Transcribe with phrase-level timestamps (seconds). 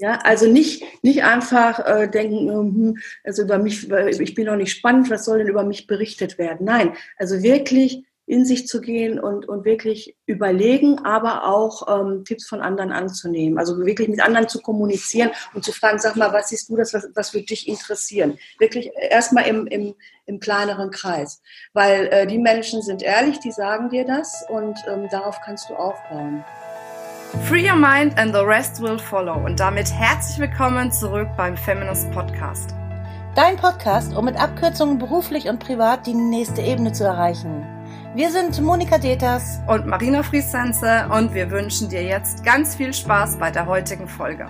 [0.00, 4.72] Ja, also nicht, nicht einfach äh, denken, hm, also über mich, ich bin noch nicht
[4.72, 6.64] spannend, was soll denn über mich berichtet werden?
[6.64, 12.46] Nein, also wirklich in sich zu gehen und, und wirklich überlegen, aber auch ähm, Tipps
[12.46, 13.58] von anderen anzunehmen.
[13.58, 16.92] Also wirklich mit anderen zu kommunizieren und zu fragen, sag mal, was siehst du das,
[16.92, 18.38] was, was würde dich interessieren?
[18.58, 19.94] Wirklich erstmal im, im,
[20.26, 21.40] im kleineren Kreis.
[21.72, 25.74] Weil äh, die Menschen sind ehrlich, die sagen dir das und ähm, darauf kannst du
[25.74, 26.44] aufbauen.
[27.28, 29.34] Free your mind and the rest will follow.
[29.34, 32.74] Und damit herzlich willkommen zurück beim Feminist Podcast.
[33.34, 37.66] Dein Podcast, um mit Abkürzungen beruflich und privat die nächste Ebene zu erreichen.
[38.14, 43.36] Wir sind Monika Deters und Marina Friesense und wir wünschen dir jetzt ganz viel Spaß
[43.36, 44.46] bei der heutigen Folge.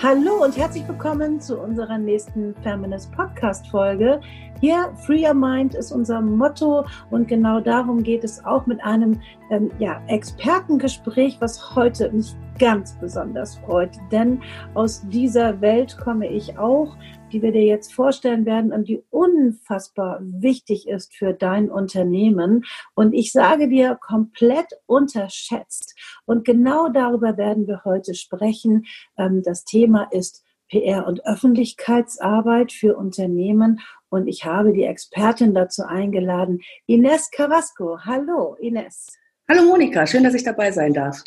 [0.00, 4.20] Hallo und herzlich willkommen zu unserer nächsten Feminist Podcast Folge.
[4.62, 9.20] Hier, Free Your Mind ist unser Motto und genau darum geht es auch mit einem
[9.50, 13.90] ähm, ja, Expertengespräch, was heute mich ganz besonders freut.
[14.12, 14.40] Denn
[14.74, 16.96] aus dieser Welt komme ich auch,
[17.32, 22.64] die wir dir jetzt vorstellen werden und die unfassbar wichtig ist für dein Unternehmen.
[22.94, 25.98] Und ich sage dir, komplett unterschätzt.
[26.24, 28.84] Und genau darüber werden wir heute sprechen.
[29.18, 33.80] Ähm, das Thema ist PR und Öffentlichkeitsarbeit für Unternehmen
[34.12, 37.98] und ich habe die Expertin dazu eingeladen, Ines Carrasco.
[38.04, 39.06] Hallo, Ines.
[39.48, 41.22] Hallo Monika, schön, dass ich dabei sein darf.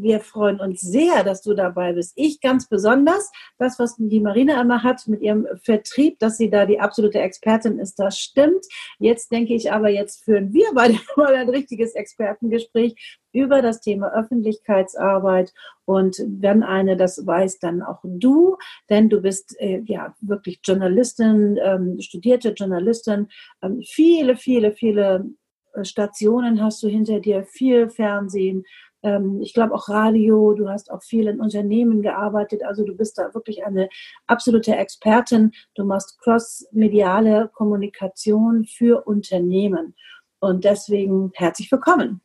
[0.00, 2.12] Wir freuen uns sehr, dass du dabei bist.
[2.14, 3.32] Ich ganz besonders.
[3.58, 7.78] Das, was die Marina immer hat mit ihrem Vertrieb, dass sie da die absolute Expertin
[7.80, 8.64] ist, das stimmt.
[9.00, 14.12] Jetzt denke ich aber, jetzt führen wir beide mal ein richtiges Expertengespräch über das Thema
[14.14, 15.52] Öffentlichkeitsarbeit.
[15.84, 18.56] Und wenn eine das weiß, dann auch du,
[18.88, 23.28] denn du bist äh, ja wirklich Journalistin, ähm, studierte Journalistin.
[23.62, 25.30] Ähm, viele, viele, viele
[25.74, 28.64] äh, Stationen hast du hinter dir, viel Fernsehen,
[29.02, 33.18] ähm, ich glaube auch Radio, du hast auch viel in Unternehmen gearbeitet, also du bist
[33.18, 33.88] da wirklich eine
[34.26, 35.52] absolute Expertin.
[35.74, 39.94] Du machst cross-mediale Kommunikation für Unternehmen.
[40.40, 42.20] Und deswegen herzlich willkommen.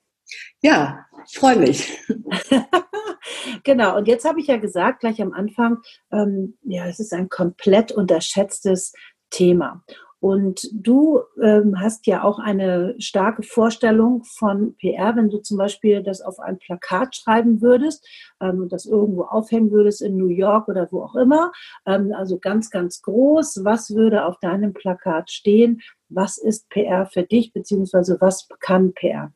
[0.61, 1.99] Ja, ich freue mich.
[3.63, 5.79] genau, und jetzt habe ich ja gesagt, gleich am Anfang,
[6.11, 8.93] ähm, ja, es ist ein komplett unterschätztes
[9.29, 9.83] Thema.
[10.23, 16.01] Und du ähm, hast ja auch eine starke Vorstellung von PR, wenn du zum Beispiel
[16.01, 18.07] das auf ein Plakat schreiben würdest
[18.39, 21.51] ähm, und das irgendwo aufhängen würdest in New York oder wo auch immer.
[21.85, 23.65] Ähm, also ganz, ganz groß.
[23.65, 25.81] Was würde auf deinem Plakat stehen?
[26.07, 29.33] Was ist PR für dich, beziehungsweise was kann PR?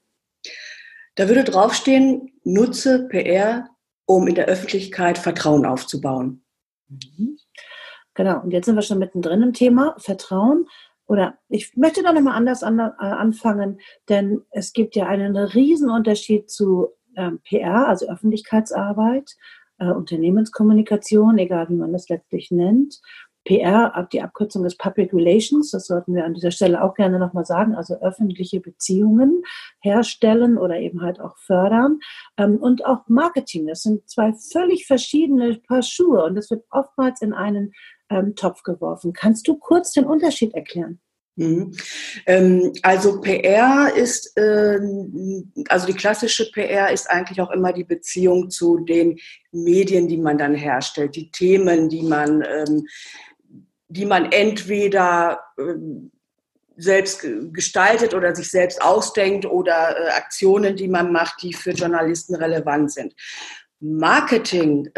[1.15, 3.67] Da würde draufstehen, nutze PR,
[4.05, 6.45] um in der Öffentlichkeit Vertrauen aufzubauen.
[6.87, 7.37] Mhm.
[8.17, 10.65] Genau, und jetzt sind wir schon mittendrin im Thema Vertrauen.
[11.05, 13.79] Oder ich möchte da nochmal anders an, äh, anfangen,
[14.09, 19.35] denn es gibt ja einen Riesenunterschied zu ähm, PR, also Öffentlichkeitsarbeit,
[19.77, 22.99] äh, Unternehmenskommunikation, egal wie man das letztlich nennt.
[23.45, 27.45] PR, die Abkürzung ist Public Relations, das sollten wir an dieser Stelle auch gerne nochmal
[27.45, 29.43] sagen, also öffentliche Beziehungen
[29.79, 31.99] herstellen oder eben halt auch fördern.
[32.35, 37.21] Ähm, und auch Marketing, das sind zwei völlig verschiedene Paar Schuhe und das wird oftmals
[37.21, 37.73] in einen
[38.09, 39.13] ähm, Topf geworfen.
[39.13, 40.99] Kannst du kurz den Unterschied erklären?
[41.37, 41.71] Mhm.
[42.25, 48.49] Ähm, also PR ist, ähm, also die klassische PR ist eigentlich auch immer die Beziehung
[48.49, 49.19] zu den
[49.51, 52.87] Medien, die man dann herstellt, die Themen, die man, ähm,
[53.87, 55.39] die man entweder
[56.75, 62.35] selbst gestaltet oder sich selbst ausdenkt oder äh, Aktionen, die man macht, die für Journalisten
[62.35, 63.13] relevant sind.
[63.79, 64.89] Marketing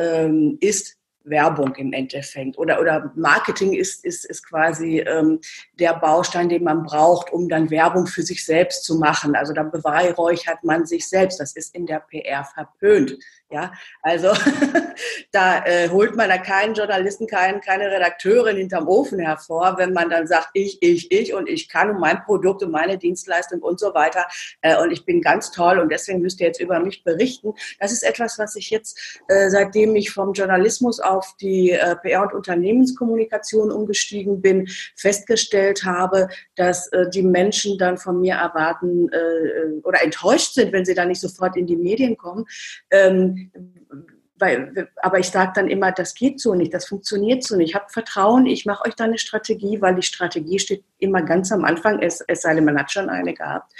[0.61, 0.98] ist
[1.29, 2.57] Werbung im Endeffekt.
[2.57, 5.39] Oder, oder Marketing ist, ist, ist quasi ähm,
[5.79, 9.35] der Baustein, den man braucht, um dann Werbung für sich selbst zu machen.
[9.35, 11.39] Also da beweihräuchert man sich selbst.
[11.39, 13.17] Das ist in der PR verpönt.
[13.51, 13.73] Ja,
[14.03, 14.31] also
[15.31, 20.07] da äh, holt man da keinen Journalisten, keinen, keine Redakteurin hinterm Ofen hervor, wenn man
[20.07, 23.79] dann sagt, ich, ich, ich und ich kann und mein Produkt und meine Dienstleistung und
[23.79, 24.27] so weiter
[24.61, 27.55] äh, und ich bin ganz toll und deswegen müsst ihr jetzt über mich berichten.
[27.79, 32.21] Das ist etwas, was ich jetzt, äh, seitdem ich vom Journalismus auf die äh, PR-
[32.27, 39.79] und Unternehmenskommunikation umgestiegen bin, festgestellt habe, dass äh, die Menschen dann von mir erwarten äh,
[39.81, 42.45] oder enttäuscht sind, wenn sie da nicht sofort in die Medien kommen.
[42.91, 43.38] Ähm,
[44.39, 47.75] weil, aber ich sage dann immer, das geht so nicht, das funktioniert so nicht.
[47.75, 51.65] Habt Vertrauen, ich mache euch da eine Strategie, weil die Strategie steht immer ganz am
[51.65, 53.73] Anfang, es, es sei denn, man hat schon eine gehabt.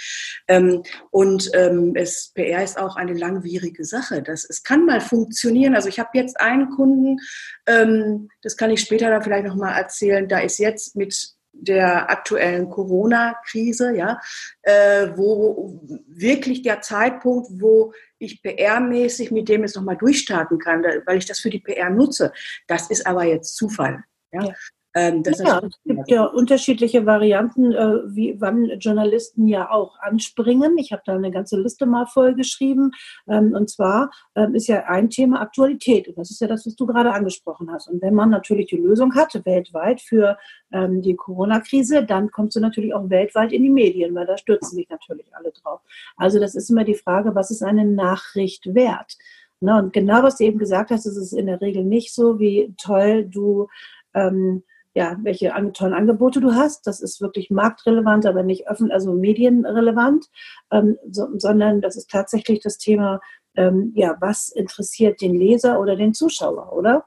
[0.48, 4.22] Ähm, und ähm, es, PR ist auch eine langwierige Sache.
[4.22, 5.74] Das, es kann mal funktionieren.
[5.74, 7.18] Also ich habe jetzt einen Kunden,
[7.66, 12.68] ähm, das kann ich später dann vielleicht nochmal erzählen, da ist jetzt mit der aktuellen
[12.68, 14.20] Corona-Krise, ja,
[14.62, 21.18] äh, wo wirklich der Zeitpunkt, wo ich PR-mäßig mit dem jetzt nochmal durchstarten kann, weil
[21.18, 22.32] ich das für die PR nutze.
[22.66, 24.04] Das ist aber jetzt Zufall.
[24.32, 24.44] Ja.
[24.44, 24.54] ja.
[24.94, 30.76] Ähm, ja, es gibt ja unterschiedliche Varianten, äh, wie wann Journalisten ja auch anspringen.
[30.78, 32.90] Ich habe da eine ganze Liste mal vollgeschrieben.
[33.28, 36.08] Ähm, und zwar ähm, ist ja ein Thema Aktualität.
[36.08, 37.88] Und das ist ja das, was du gerade angesprochen hast.
[37.88, 40.36] Und wenn man natürlich die Lösung hat, weltweit für
[40.72, 44.76] ähm, die Corona-Krise, dann kommst du natürlich auch weltweit in die Medien, weil da stürzen
[44.76, 45.80] sich natürlich alle drauf.
[46.16, 49.16] Also das ist immer die Frage, was ist eine Nachricht wert?
[49.60, 52.40] Na, und genau, was du eben gesagt hast, ist es in der Regel nicht so,
[52.40, 53.68] wie toll du
[54.14, 54.64] ähm,
[54.94, 56.86] ja, welche tollen Angebote du hast.
[56.86, 60.26] Das ist wirklich marktrelevant, aber nicht öffentlich, also medienrelevant,
[60.72, 63.20] ähm, so, sondern das ist tatsächlich das Thema,
[63.56, 67.04] ähm, ja, was interessiert den Leser oder den Zuschauer, oder?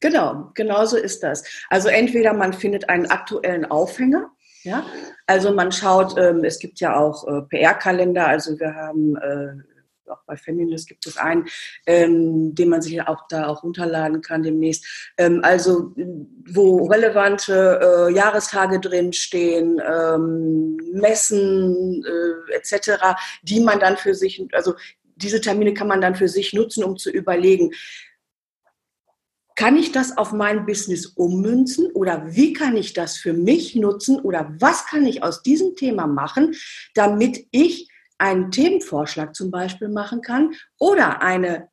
[0.00, 1.44] Genau, genau so ist das.
[1.70, 4.30] Also entweder man findet einen aktuellen Aufhänger,
[4.62, 4.84] ja,
[5.28, 9.75] also man schaut, ähm, es gibt ja auch äh, PR-Kalender, also wir haben äh,
[10.08, 11.46] auch bei Feminist gibt es einen,
[11.86, 14.84] ähm, den man sich auch da auch runterladen kann demnächst.
[15.16, 15.94] Ähm, also
[16.46, 24.74] wo relevante äh, Jahrestage drinstehen, ähm, Messen äh, etc., die man dann für sich, also
[25.16, 27.72] diese Termine kann man dann für sich nutzen, um zu überlegen,
[29.56, 34.20] kann ich das auf mein Business ummünzen oder wie kann ich das für mich nutzen
[34.20, 36.54] oder was kann ich aus diesem Thema machen,
[36.94, 37.88] damit ich
[38.18, 41.68] einen Themenvorschlag zum Beispiel machen kann oder eine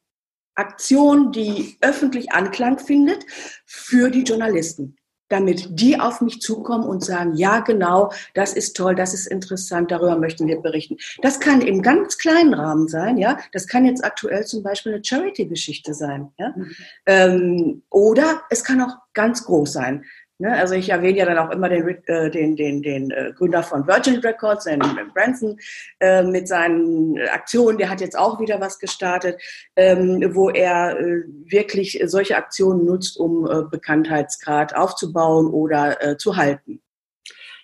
[0.55, 3.25] Aktion, die öffentlich Anklang findet
[3.65, 4.97] für die Journalisten,
[5.29, 9.89] damit die auf mich zukommen und sagen, ja genau, das ist toll, das ist interessant,
[9.89, 10.97] darüber möchten wir berichten.
[11.21, 13.39] Das kann im ganz kleinen Rahmen sein, ja.
[13.51, 16.53] Das kann jetzt aktuell zum Beispiel eine Charity-Geschichte sein, ja.
[16.55, 16.75] Mhm.
[17.07, 20.05] Ähm, oder es kann auch ganz groß sein.
[20.43, 20.51] Ne?
[20.57, 23.87] Also ich erwähne ja dann auch immer den, äh, den, den, den äh, Gründer von
[23.87, 24.81] Virgin Records, den
[25.13, 25.57] Branson,
[26.01, 27.77] äh, mit seinen Aktionen.
[27.77, 29.41] Der hat jetzt auch wieder was gestartet,
[29.77, 36.35] ähm, wo er äh, wirklich solche Aktionen nutzt, um äh, Bekanntheitsgrad aufzubauen oder äh, zu
[36.35, 36.82] halten.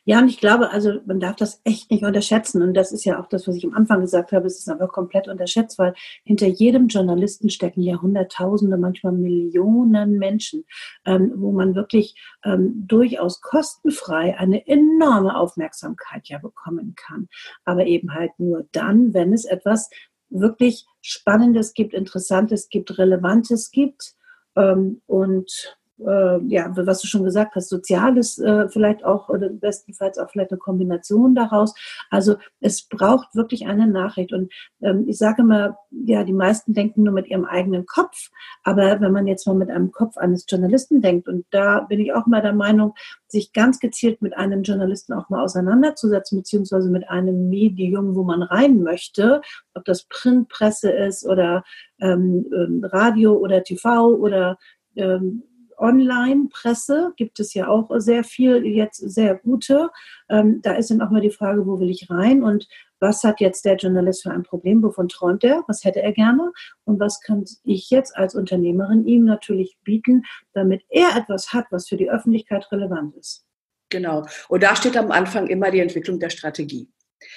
[0.09, 2.63] Ja, und ich glaube, also man darf das echt nicht unterschätzen.
[2.63, 4.91] Und das ist ja auch das, was ich am Anfang gesagt habe, es ist einfach
[4.91, 10.65] komplett unterschätzt, weil hinter jedem Journalisten stecken ja Hunderttausende, manchmal Millionen Menschen,
[11.05, 17.27] ähm, wo man wirklich ähm, durchaus kostenfrei eine enorme Aufmerksamkeit ja bekommen kann.
[17.63, 19.91] Aber eben halt nur dann, wenn es etwas
[20.31, 24.15] wirklich Spannendes gibt, Interessantes gibt, Relevantes gibt.
[24.55, 30.17] Ähm, und äh, ja, was du schon gesagt hast, Soziales äh, vielleicht auch oder bestenfalls
[30.17, 31.73] auch vielleicht eine Kombination daraus.
[32.09, 34.33] Also es braucht wirklich eine Nachricht.
[34.33, 34.51] Und
[34.81, 38.29] ähm, ich sage immer, ja, die meisten denken nur mit ihrem eigenen Kopf.
[38.63, 42.13] Aber wenn man jetzt mal mit einem Kopf eines Journalisten denkt, und da bin ich
[42.13, 42.93] auch mal der Meinung,
[43.27, 48.41] sich ganz gezielt mit einem Journalisten auch mal auseinanderzusetzen, beziehungsweise mit einem Medium, wo man
[48.41, 49.41] rein möchte,
[49.73, 51.63] ob das Printpresse ist oder
[52.01, 54.57] ähm, ähm Radio oder TV oder
[54.95, 55.43] ähm,
[55.79, 59.89] Online-Presse gibt es ja auch sehr viel, jetzt sehr gute.
[60.29, 62.67] Ähm, da ist dann auch mal die Frage, wo will ich rein und
[62.99, 66.51] was hat jetzt der Journalist für ein Problem, wovon träumt er, was hätte er gerne
[66.83, 70.23] und was kann ich jetzt als Unternehmerin ihm natürlich bieten,
[70.53, 73.45] damit er etwas hat, was für die Öffentlichkeit relevant ist.
[73.89, 74.25] Genau.
[74.49, 76.89] Und da steht am Anfang immer die Entwicklung der Strategie.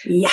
[0.04, 0.30] Ja.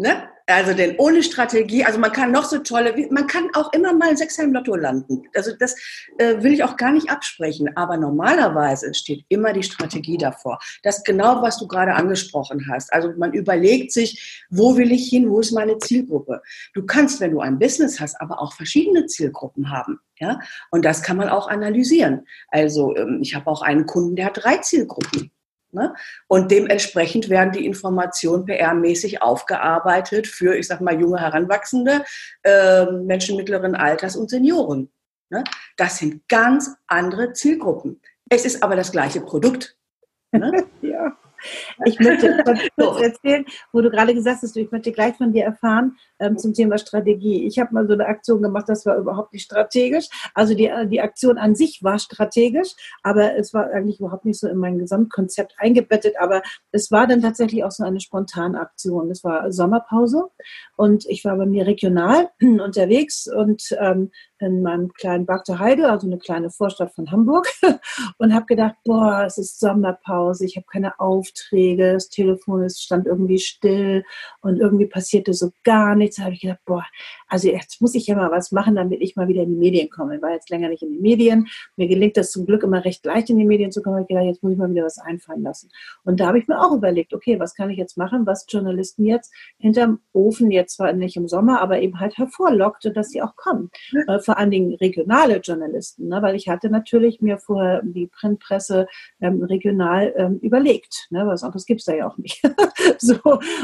[0.00, 0.22] Ne?
[0.46, 4.08] Also denn ohne Strategie, also man kann noch so tolle, man kann auch immer mal
[4.08, 5.24] ein Sechsheim Lotto landen.
[5.34, 5.76] Also das
[6.16, 7.76] äh, will ich auch gar nicht absprechen.
[7.76, 10.58] Aber normalerweise steht immer die Strategie davor.
[10.82, 12.90] Das genau, was du gerade angesprochen hast.
[12.94, 16.40] Also man überlegt sich, wo will ich hin, wo ist meine Zielgruppe.
[16.72, 20.00] Du kannst, wenn du ein Business hast, aber auch verschiedene Zielgruppen haben.
[20.18, 20.40] Ja?
[20.70, 22.26] Und das kann man auch analysieren.
[22.48, 25.30] Also ähm, ich habe auch einen Kunden, der hat drei Zielgruppen.
[25.72, 25.94] Ne?
[26.26, 32.04] Und dementsprechend werden die Informationen PR-mäßig aufgearbeitet für, ich sag mal, junge Heranwachsende,
[32.42, 34.90] äh, Menschen mittleren Alters und Senioren.
[35.30, 35.44] Ne?
[35.76, 38.00] Das sind ganz andere Zielgruppen.
[38.28, 39.76] Es ist aber das gleiche Produkt.
[40.32, 40.64] Ne?
[40.82, 41.16] ja.
[41.84, 42.42] Ich möchte
[42.76, 46.54] kurz erzählen, wo du gerade gesagt hast, ich möchte gleich von dir erfahren ähm, zum
[46.54, 47.46] Thema Strategie.
[47.46, 50.08] Ich habe mal so eine Aktion gemacht, das war überhaupt nicht strategisch.
[50.34, 54.48] Also die, die Aktion an sich war strategisch, aber es war eigentlich überhaupt nicht so
[54.48, 56.14] in mein Gesamtkonzept eingebettet.
[56.20, 59.10] Aber es war dann tatsächlich auch so eine spontane Aktion.
[59.10, 60.28] Es war Sommerpause
[60.76, 64.10] und ich war bei mir regional unterwegs und ähm,
[64.40, 67.46] in meinem kleinen Bad Heide, also eine kleine Vorstadt von Hamburg,
[68.18, 73.06] und habe gedacht, boah, es ist Sommerpause, ich habe keine Aufträge, das Telefon ist, stand
[73.06, 74.04] irgendwie still
[74.40, 76.84] und irgendwie passierte so gar nichts Da habe ich gedacht, boah,
[77.28, 79.90] also jetzt muss ich ja mal was machen, damit ich mal wieder in die Medien
[79.90, 80.16] komme.
[80.16, 81.48] Ich war jetzt länger nicht in den Medien.
[81.76, 84.02] Mir gelingt das zum Glück immer recht leicht in die Medien zu kommen.
[84.02, 85.70] Ich gedacht, jetzt muss ich mal wieder was einfallen lassen.
[86.04, 89.04] Und da habe ich mir auch überlegt, okay, was kann ich jetzt machen, was Journalisten
[89.04, 93.22] jetzt hinterm Ofen jetzt zwar nicht im Sommer, aber eben halt hervorlockt und dass sie
[93.22, 93.70] auch kommen.
[94.08, 96.22] Äh, vor allen Dingen regionale Journalisten, ne?
[96.22, 98.86] weil ich hatte natürlich mir vorher die Printpresse
[99.20, 101.08] ähm, regional ähm, überlegt.
[101.10, 101.26] Ne?
[101.26, 102.42] Was anderes gibt es da ja auch nicht.
[102.98, 103.18] so,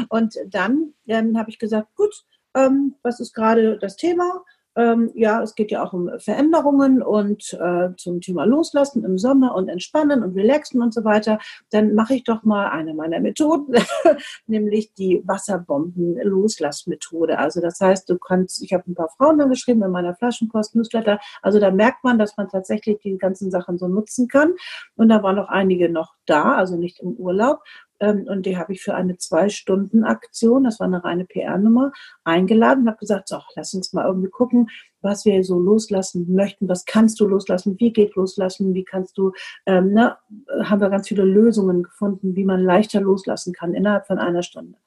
[0.09, 2.23] und dann ähm, habe ich gesagt, gut,
[2.55, 4.43] ähm, was ist gerade das Thema?
[4.77, 9.55] Ähm, ja, es geht ja auch um Veränderungen und äh, zum Thema Loslassen im Sommer
[9.55, 11.39] und Entspannen und Relaxen und so weiter.
[11.71, 13.73] Dann mache ich doch mal eine meiner Methoden,
[14.45, 17.39] nämlich die Wasserbomben-Loslassmethode.
[17.39, 21.19] Also das heißt, du kannst, ich habe ein paar Frauen dann geschrieben in meiner Flaschenpost-Newsletter.
[21.41, 24.53] Also da merkt man, dass man tatsächlich die ganzen Sachen so nutzen kann.
[24.95, 27.63] Und da waren noch einige noch da, also nicht im Urlaub.
[27.99, 31.91] Ähm, und die habe ich für eine Zwei-Stunden-Aktion, das war eine reine PR-Nummer,
[32.23, 34.69] eingeladen und habe gesagt, so, lass uns mal irgendwie gucken,
[35.01, 39.31] was wir so loslassen möchten, was kannst du loslassen, wie geht loslassen, wie kannst du,
[39.65, 40.17] ähm, ne,
[40.63, 44.77] haben wir ganz viele Lösungen gefunden, wie man leichter loslassen kann innerhalb von einer Stunde.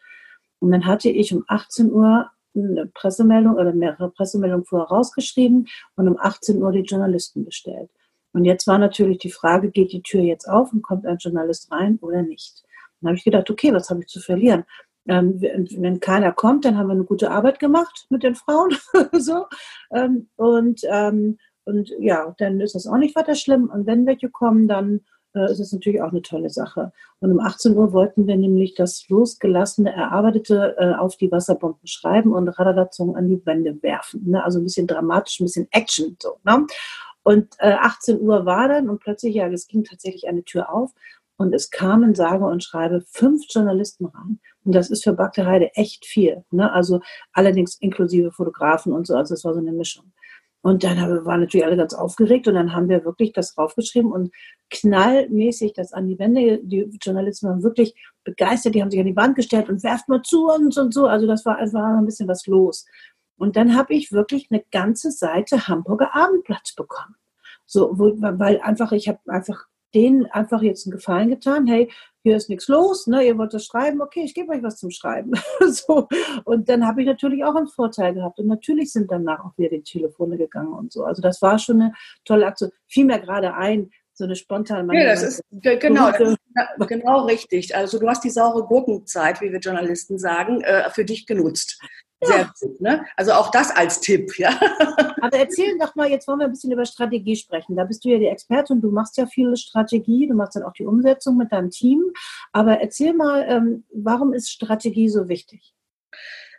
[0.59, 6.09] Und dann hatte ich um 18 Uhr eine Pressemeldung oder mehrere Pressemeldungen vorher rausgeschrieben und
[6.09, 7.91] um 18 Uhr die Journalisten bestellt.
[8.33, 11.71] Und jetzt war natürlich die Frage, geht die Tür jetzt auf und kommt ein Journalist
[11.73, 12.65] rein oder nicht?
[13.01, 14.65] Dann habe ich gedacht, okay, was habe ich zu verlieren?
[15.09, 18.77] Ähm, wenn keiner kommt, dann haben wir eine gute Arbeit gemacht mit den Frauen.
[19.13, 19.47] so.
[19.93, 23.71] Ähm, und, ähm, und ja, dann ist das auch nicht weiter schlimm.
[23.73, 25.01] Und wenn welche kommen, dann
[25.35, 26.93] äh, ist es natürlich auch eine tolle Sache.
[27.21, 32.33] Und um 18 Uhr wollten wir nämlich das losgelassene, erarbeitete äh, auf die Wasserbomben schreiben
[32.33, 34.31] und Radardatzungen an die Wände werfen.
[34.31, 34.45] Ne?
[34.45, 36.17] Also ein bisschen dramatisch, ein bisschen Action.
[36.21, 36.67] So, ne?
[37.23, 40.93] Und äh, 18 Uhr war dann und plötzlich, ja, es ging tatsächlich eine Tür auf
[41.41, 44.41] und es kamen, sage und schreibe, fünf Journalisten rein.
[44.63, 46.45] Und das ist für Bagdeheide echt viel.
[46.51, 46.71] Ne?
[46.71, 47.01] Also
[47.33, 49.17] allerdings inklusive Fotografen und so.
[49.17, 50.13] Also es war so eine Mischung.
[50.61, 54.35] Und dann waren natürlich alle ganz aufgeregt und dann haben wir wirklich das draufgeschrieben und
[54.69, 56.61] knallmäßig das an die Wände.
[56.63, 60.21] Die Journalisten waren wirklich begeistert, die haben sich an die Wand gestellt und werft mal
[60.21, 61.07] zu uns und so.
[61.07, 62.85] Also das war, war ein bisschen was los.
[63.39, 67.17] Und dann habe ich wirklich eine ganze Seite Hamburger Abendblatt bekommen.
[67.65, 71.67] So, wo, weil einfach, ich habe einfach denen einfach jetzt einen Gefallen getan.
[71.67, 71.91] Hey,
[72.23, 73.25] hier ist nichts los, ne?
[73.25, 75.33] ihr wollt das schreiben, okay, ich gebe euch was zum Schreiben.
[75.69, 76.07] so.
[76.45, 78.39] Und dann habe ich natürlich auch einen Vorteil gehabt.
[78.39, 81.05] Und natürlich sind danach auch wieder die Telefone gegangen und so.
[81.05, 81.93] Also das war schon eine
[82.25, 82.71] tolle Aktion.
[82.87, 87.75] Fiel mir gerade ein, so eine spontane Ja, das ist genau, das ist genau richtig.
[87.75, 91.81] Also du hast die saure Gurkenzeit, wie wir Journalisten sagen, äh, für dich genutzt.
[92.23, 92.81] Sehr gut.
[92.81, 93.05] Ne?
[93.17, 94.51] Also auch das als Tipp, ja.
[95.21, 97.77] Aber erzähl doch mal, jetzt wollen wir ein bisschen über Strategie sprechen.
[97.77, 100.73] Da bist du ja die Expertin, du machst ja viele Strategie, du machst dann auch
[100.75, 102.13] die Umsetzung mit deinem Team.
[102.53, 105.75] Aber erzähl mal, ähm, warum ist Strategie so wichtig?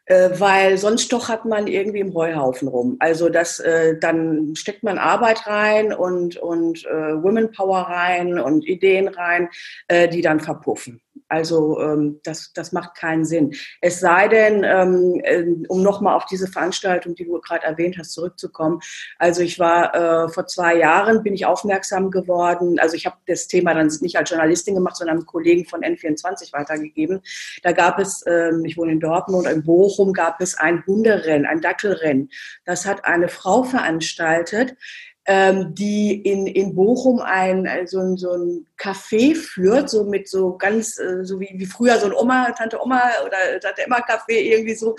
[0.06, 2.98] Äh, weil sonst stochert man irgendwie im Heuhaufen rum.
[3.00, 8.68] Also das, äh, dann steckt man Arbeit rein und, und äh, Women Power rein und
[8.68, 9.48] Ideen rein,
[9.88, 11.02] äh, die dann verpuffen.
[11.32, 13.54] Also ähm, das, das macht keinen Sinn.
[13.80, 18.12] Es sei denn, ähm, äh, um nochmal auf diese Veranstaltung, die du gerade erwähnt hast,
[18.12, 18.82] zurückzukommen.
[19.18, 22.80] Also ich war äh, vor zwei Jahren, bin ich aufmerksam geworden.
[22.80, 26.52] Also ich habe das Thema dann nicht als Journalistin gemacht, sondern einem Kollegen von N24
[26.52, 27.22] weitergegeben.
[27.64, 31.62] Da gab es, ähm, ich wohne in Dortmund, in Bochum gab es ein Hunderennen, ein
[31.62, 32.30] Dackelrennen.
[32.66, 34.76] Das hat eine Frau veranstaltet
[35.26, 41.00] ähm, die in, in Bochum ein, so, so ein Café führt, so mit so ganz,
[41.00, 44.76] äh, so wie, wie früher so ein Oma, Tante Oma oder Tante Emma Café irgendwie
[44.76, 44.96] so.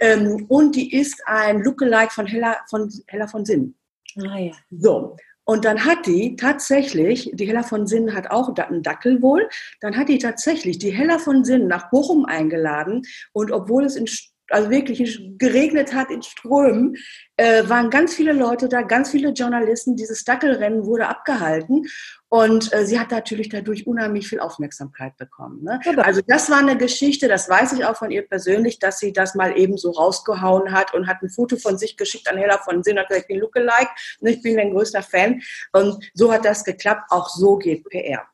[0.00, 3.74] Ähm, und die ist ein Lookalike von Hella von, Hella von Sinn.
[4.18, 4.52] Ah ja.
[4.70, 5.16] So.
[5.44, 9.48] Und dann hat die tatsächlich, die Hella von Sinn hat auch einen Dackel wohl,
[9.80, 13.02] dann hat die tatsächlich die Hella von Sinn nach Bochum eingeladen
[13.32, 14.06] und obwohl es in
[14.52, 16.96] also wirklich geregnet hat in Strömen,
[17.36, 19.96] äh, waren ganz viele Leute da, ganz viele Journalisten.
[19.96, 21.86] Dieses Dackelrennen wurde abgehalten
[22.28, 25.62] und äh, sie hat natürlich dadurch unheimlich viel Aufmerksamkeit bekommen.
[25.64, 25.80] Ne?
[25.98, 29.34] Also das war eine Geschichte, das weiß ich auch von ihr persönlich, dass sie das
[29.34, 32.82] mal eben so rausgehauen hat und hat ein Foto von sich geschickt an Hella von
[32.82, 33.90] Sinn, hat gesagt, ich bin Lookalike,
[34.20, 35.42] ne, ich bin dein größter Fan.
[35.72, 38.26] Und so hat das geklappt, auch so geht PR.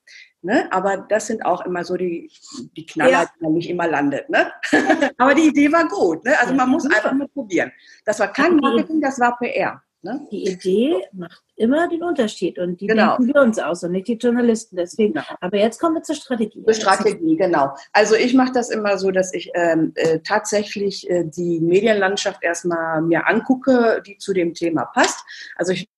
[0.42, 0.72] Ne?
[0.72, 2.30] Aber das sind auch immer so die,
[2.76, 3.24] die Knaller, ja.
[3.24, 4.30] die man nicht immer landet.
[4.30, 4.52] Ne?
[5.18, 6.24] Aber die Idee war gut.
[6.24, 6.38] Ne?
[6.38, 7.72] Also man muss einfach mal probieren.
[8.04, 9.82] Das war kein Marketing, das war PR.
[10.02, 10.28] Ne?
[10.30, 13.16] Die Idee macht immer den Unterschied und die genau.
[13.16, 14.76] denken wir uns aus und nicht die Journalisten.
[14.76, 15.14] Deswegen.
[15.14, 15.26] Genau.
[15.40, 16.62] Aber jetzt kommen wir zur Strategie.
[16.64, 17.74] Zur Strategie, genau.
[17.92, 23.02] Also ich mache das immer so, dass ich ähm, äh, tatsächlich äh, die Medienlandschaft erstmal
[23.02, 25.24] mir angucke, die zu dem Thema passt.
[25.56, 25.88] Also ich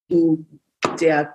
[1.00, 1.34] der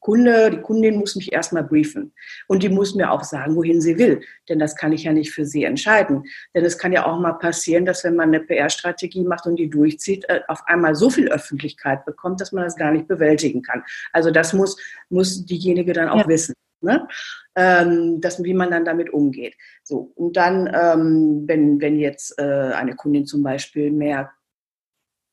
[0.00, 2.12] Kunde, die Kundin muss mich erstmal briefen.
[2.48, 4.20] Und die muss mir auch sagen, wohin sie will.
[4.48, 6.24] Denn das kann ich ja nicht für sie entscheiden.
[6.54, 9.70] Denn es kann ja auch mal passieren, dass wenn man eine PR-Strategie macht und die
[9.70, 13.84] durchzieht, äh, auf einmal so viel Öffentlichkeit bekommt, dass man das gar nicht bewältigen kann.
[14.12, 14.76] Also das muss,
[15.08, 16.28] muss diejenige dann auch ja.
[16.28, 16.54] wissen.
[16.80, 17.06] Ne?
[17.54, 19.54] Ähm, dass, wie man dann damit umgeht.
[19.84, 24.32] So, und dann, ähm, wenn, wenn jetzt äh, eine Kundin zum Beispiel mehr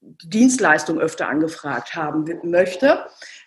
[0.01, 3.05] Dienstleistung öfter angefragt haben möchte,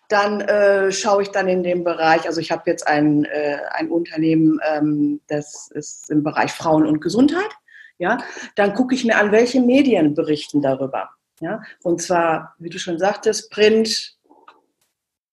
[0.08, 3.90] dann äh, schaue ich dann in dem Bereich, also ich habe jetzt ein, äh, ein
[3.90, 7.50] Unternehmen, ähm, das ist im Bereich Frauen und Gesundheit,
[7.98, 8.18] ja,
[8.56, 11.10] dann gucke ich mir an, welche Medien berichten darüber.
[11.40, 14.16] Ja, und zwar, wie du schon sagtest, Print,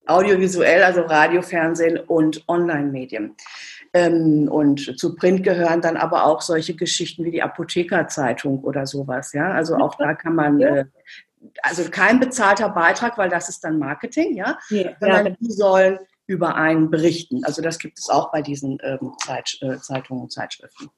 [0.06, 3.36] audiovisuell, also Radio, Fernsehen und Online-Medien.
[3.92, 9.32] Ähm, und zu Print gehören dann aber auch solche Geschichten wie die Apothekerzeitung oder sowas.
[9.32, 10.84] Ja, also auch da kann man, äh,
[11.62, 15.36] also kein bezahlter Beitrag, weil das ist dann Marketing, ja, ja sondern ja.
[15.40, 17.44] die sollen über einen berichten.
[17.44, 20.90] Also das gibt es auch bei diesen ähm, Zeit, äh, Zeitungen und Zeitschriften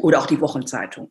[0.00, 1.10] oder auch die Wochenzeitung.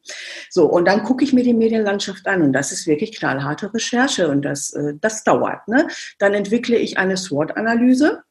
[0.50, 4.30] So, und dann gucke ich mir die Medienlandschaft an und das ist wirklich knallharte Recherche
[4.30, 5.68] und das, äh, das dauert.
[5.68, 5.88] Ne?
[6.20, 8.24] Dann entwickle ich eine SWOT-Analyse.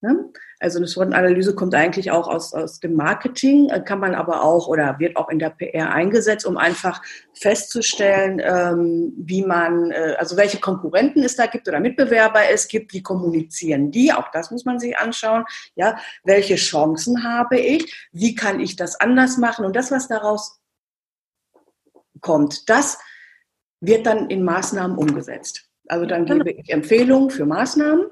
[0.00, 0.32] Ne?
[0.60, 4.66] Also eine SWOT-Analyse kommt eigentlich auch aus, aus dem Marketing, äh, kann man aber auch
[4.66, 7.00] oder wird auch in der PR eingesetzt, um einfach
[7.32, 12.92] festzustellen, ähm, wie man, äh, also welche Konkurrenten es da gibt oder Mitbewerber es gibt,
[12.92, 15.44] wie kommunizieren die, auch das muss man sich anschauen,
[15.76, 19.64] ja, welche Chancen habe ich, wie kann ich das anders machen?
[19.64, 20.60] Und das, was daraus
[22.20, 22.98] kommt, das
[23.80, 25.68] wird dann in Maßnahmen umgesetzt.
[25.86, 28.06] Also dann gebe ich Empfehlungen für Maßnahmen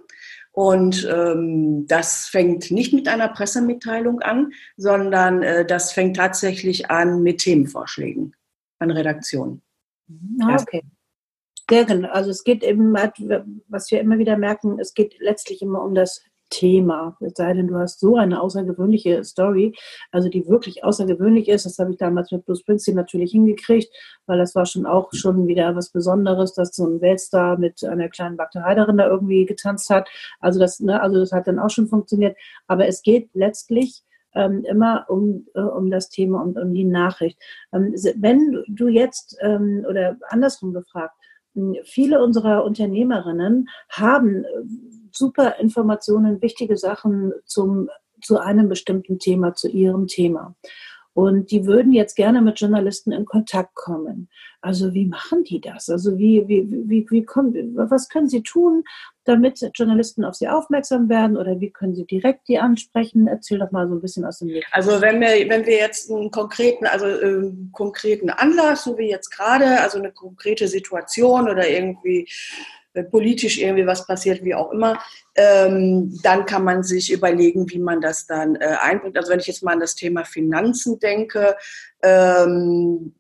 [0.56, 7.22] und ähm, das fängt nicht mit einer Pressemitteilung an, sondern äh, das fängt tatsächlich an
[7.22, 8.34] mit Themenvorschlägen
[8.78, 9.60] an Redaktionen.
[10.40, 10.82] Ah, okay.
[11.68, 12.08] Sehr genau.
[12.08, 16.24] Also es geht eben, was wir immer wieder merken, es geht letztlich immer um das
[16.50, 17.16] Thema.
[17.20, 19.74] Es sei denn, du hast so eine außergewöhnliche Story,
[20.10, 21.66] also die wirklich außergewöhnlich ist.
[21.66, 23.92] Das habe ich damals mit Bruce Springsteen natürlich hingekriegt,
[24.26, 28.08] weil das war schon auch schon wieder was Besonderes, dass so ein Weltstar mit einer
[28.08, 30.08] kleinen Bakterianerin da irgendwie getanzt hat.
[30.40, 32.36] Also das, ne, also das hat dann auch schon funktioniert.
[32.66, 34.02] Aber es geht letztlich
[34.34, 37.38] ähm, immer um, äh, um das Thema und um die Nachricht.
[37.72, 41.14] Ähm, wenn du jetzt, ähm, oder andersrum gefragt,
[41.84, 44.44] viele unserer Unternehmerinnen haben
[45.16, 47.88] super Informationen, wichtige Sachen zum,
[48.22, 50.54] zu einem bestimmten Thema, zu ihrem Thema.
[51.16, 54.28] Und die würden jetzt gerne mit Journalisten in Kontakt kommen.
[54.60, 55.88] Also wie machen die das?
[55.88, 58.84] Also wie, wie, wie, wie kommen, was können sie tun,
[59.24, 63.28] damit Journalisten auf sie aufmerksam werden oder wie können sie direkt die ansprechen?
[63.28, 64.66] Erzähl doch mal so ein bisschen aus dem Weg.
[64.72, 69.30] Also wenn wir, wenn wir jetzt einen konkreten, also äh, konkreten Anlass, so wie jetzt
[69.30, 72.28] gerade, also eine konkrete Situation oder irgendwie
[73.02, 74.98] politisch irgendwie was passiert, wie auch immer,
[75.34, 79.16] ähm, dann kann man sich überlegen, wie man das dann äh, einbringt.
[79.16, 81.56] Also wenn ich jetzt mal an das Thema Finanzen denke,
[82.02, 83.14] ähm,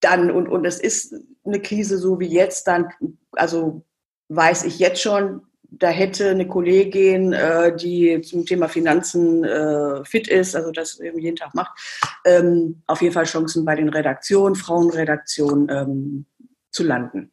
[0.00, 1.14] dann und, und es ist
[1.44, 2.88] eine Krise so wie jetzt, dann,
[3.32, 3.84] also
[4.28, 10.26] weiß ich jetzt schon, da hätte eine Kollegin, äh, die zum Thema Finanzen äh, fit
[10.26, 11.78] ist, also das jeden Tag macht,
[12.24, 16.26] ähm, auf jeden Fall Chancen bei den Redaktionen, Frauenredaktionen ähm,
[16.70, 17.30] zu landen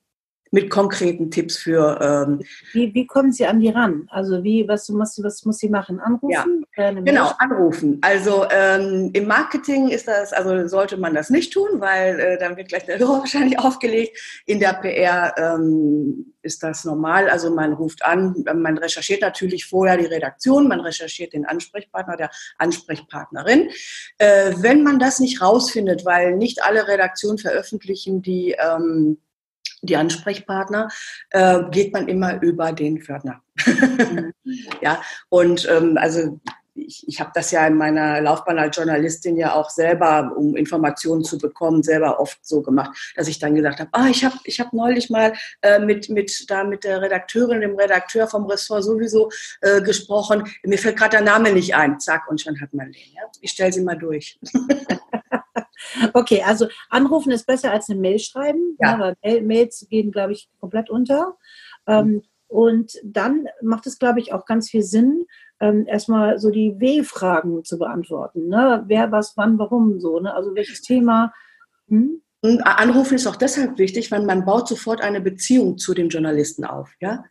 [0.52, 2.00] mit konkreten Tipps für.
[2.02, 2.42] Ähm,
[2.74, 4.08] wie, wie kommen Sie an die ran?
[4.12, 6.00] Also wie, was muss, was muss sie machen?
[6.00, 6.66] Anrufen?
[6.76, 8.00] Ja, genau, anrufen.
[8.02, 12.58] Also ähm, im Marketing ist das, also sollte man das nicht tun, weil äh, dann
[12.58, 14.18] wird gleich der Hörer wahrscheinlich aufgelegt.
[14.46, 17.30] In der PR ähm, ist das normal.
[17.30, 22.32] Also man ruft an, man recherchiert natürlich vorher die Redaktion, man recherchiert den Ansprechpartner, der
[22.58, 23.70] Ansprechpartnerin.
[24.18, 29.18] Äh, wenn man das nicht rausfindet, weil nicht alle Redaktionen veröffentlichen die ähm,
[29.82, 30.90] die Ansprechpartner,
[31.32, 33.42] äh, geht man immer über den Fördner.
[34.82, 36.40] Ja, und ähm, also
[36.78, 41.24] ich, ich habe das ja in meiner Laufbahn als Journalistin ja auch selber, um Informationen
[41.24, 44.60] zu bekommen, selber oft so gemacht, dass ich dann gesagt habe, ah, ich habe ich
[44.60, 49.30] hab neulich mal äh, mit, mit, da mit der Redakteurin, dem Redakteur vom Ressort sowieso
[49.62, 50.44] äh, gesprochen.
[50.64, 52.00] Mir fällt gerade der Name nicht ein.
[52.00, 53.14] Zack, und schon hat man den.
[53.16, 53.24] Ja?
[53.42, 54.40] Ich stelle sie mal durch.
[56.14, 58.98] Okay, also anrufen ist besser als eine Mail schreiben, ja.
[58.98, 61.38] Ne, weil Mails gehen, glaube ich, komplett unter.
[61.88, 65.26] Ähm, und dann macht es, glaube ich, auch ganz viel Sinn,
[65.60, 68.48] ähm, erstmal so die W-Fragen zu beantworten.
[68.48, 68.84] Ne?
[68.88, 70.20] Wer, was, wann, warum so.
[70.20, 70.34] Ne?
[70.34, 71.34] Also welches Thema.
[71.90, 72.22] Hm?
[72.64, 76.94] Anrufen ist auch deshalb wichtig, weil man baut sofort eine Beziehung zu dem Journalisten auf.
[77.02, 77.26] Ja?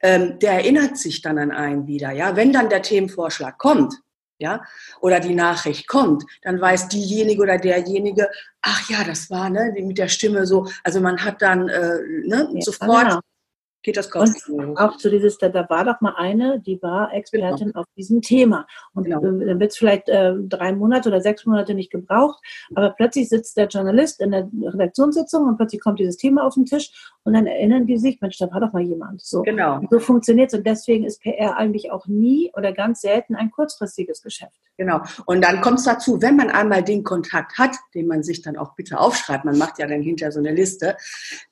[0.00, 2.10] Ähm, der erinnert sich dann an einen wieder.
[2.10, 2.36] Ja?
[2.36, 3.94] Wenn dann der Themenvorschlag kommt,
[4.38, 4.62] ja,
[5.00, 8.28] oder die Nachricht kommt, dann weiß diejenige oder derjenige,
[8.62, 12.48] ach ja, das war ne, mit der Stimme so, also man hat dann äh, ne,
[12.52, 13.20] ja, sofort genau.
[13.82, 14.76] Geht das kostenlos.
[14.78, 17.80] auch zu dieses, da, da war doch mal eine, die war Expertin genau.
[17.80, 18.66] auf diesem Thema.
[18.92, 19.18] Und genau.
[19.18, 22.38] äh, dann wird es vielleicht äh, drei Monate oder sechs Monate nicht gebraucht,
[22.74, 26.66] aber plötzlich sitzt der Journalist in der Redaktionssitzung und plötzlich kommt dieses Thema auf den
[26.66, 26.90] Tisch
[27.24, 29.22] und dann erinnern die sich, Mensch, da war doch mal jemand.
[29.22, 29.80] So, genau.
[29.90, 34.22] so funktioniert es und deswegen ist PR eigentlich auch nie oder ganz selten ein kurzfristiges
[34.22, 34.60] Geschäft.
[34.76, 35.00] Genau.
[35.26, 38.56] Und dann kommt es dazu, wenn man einmal den Kontakt hat, den man sich dann
[38.56, 40.96] auch bitte aufschreibt, man macht ja dann hinterher so eine Liste,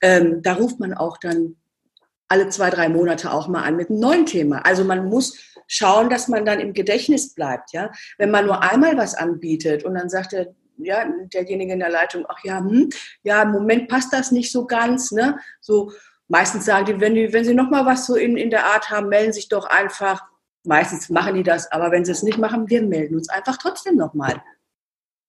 [0.00, 1.56] ähm, da ruft man auch dann
[2.28, 4.58] alle zwei, drei Monate auch mal an mit einem neuen Thema.
[4.64, 7.72] Also man muss schauen, dass man dann im Gedächtnis bleibt.
[7.72, 7.90] Ja?
[8.18, 12.24] Wenn man nur einmal was anbietet und dann sagt der, ja, derjenige in der Leitung,
[12.28, 12.90] ach ja, hm,
[13.22, 15.10] ja, im Moment passt das nicht so ganz.
[15.10, 15.38] Ne?
[15.60, 15.92] So,
[16.28, 19.08] meistens sagen die, wenn, die, wenn sie nochmal was so in, in der Art haben,
[19.08, 20.24] melden sich doch einfach.
[20.64, 23.96] Meistens machen die das, aber wenn sie es nicht machen, wir melden uns einfach trotzdem
[23.96, 24.42] nochmal.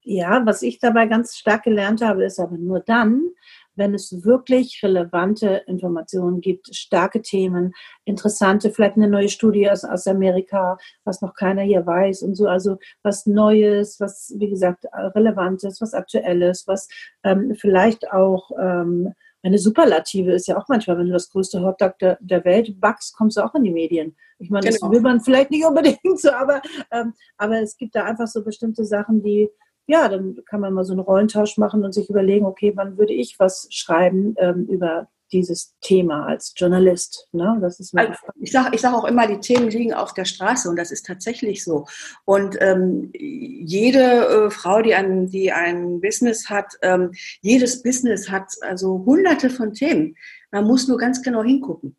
[0.02, 3.30] Ja, was ich dabei ganz stark gelernt habe, ist aber nur dann,
[3.78, 7.74] wenn es wirklich relevante Informationen gibt, starke Themen,
[8.06, 12.48] interessante, vielleicht eine neue Studie aus, aus Amerika, was noch keiner hier weiß und so,
[12.48, 16.88] also was Neues, was, wie gesagt, Relevantes, was Aktuelles, was
[17.24, 19.14] ähm, vielleicht auch ähm,
[19.44, 23.16] eine Superlative ist ja auch manchmal, wenn du das größte Hotdog der, der Welt backst,
[23.16, 24.16] kommst du auch in die Medien.
[24.40, 24.80] Ich meine, genau.
[24.80, 26.62] das will man vielleicht nicht unbedingt so, aber,
[26.92, 29.50] ähm, aber es gibt da einfach so bestimmte Sachen, die,
[29.88, 33.14] ja, dann kann man mal so einen Rollentausch machen und sich überlegen, okay, wann würde
[33.14, 37.28] ich was schreiben ähm, über dieses Thema als Journalist.
[37.32, 37.58] Ne?
[37.62, 40.70] Das ist also, ich sage ich sag auch immer, die Themen liegen auf der Straße
[40.70, 41.86] und das ist tatsächlich so.
[42.26, 48.52] Und ähm, jede äh, Frau, die ein, die ein Business hat, ähm, jedes Business hat
[48.62, 50.16] also hunderte von Themen.
[50.52, 51.98] Man muss nur ganz genau hingucken.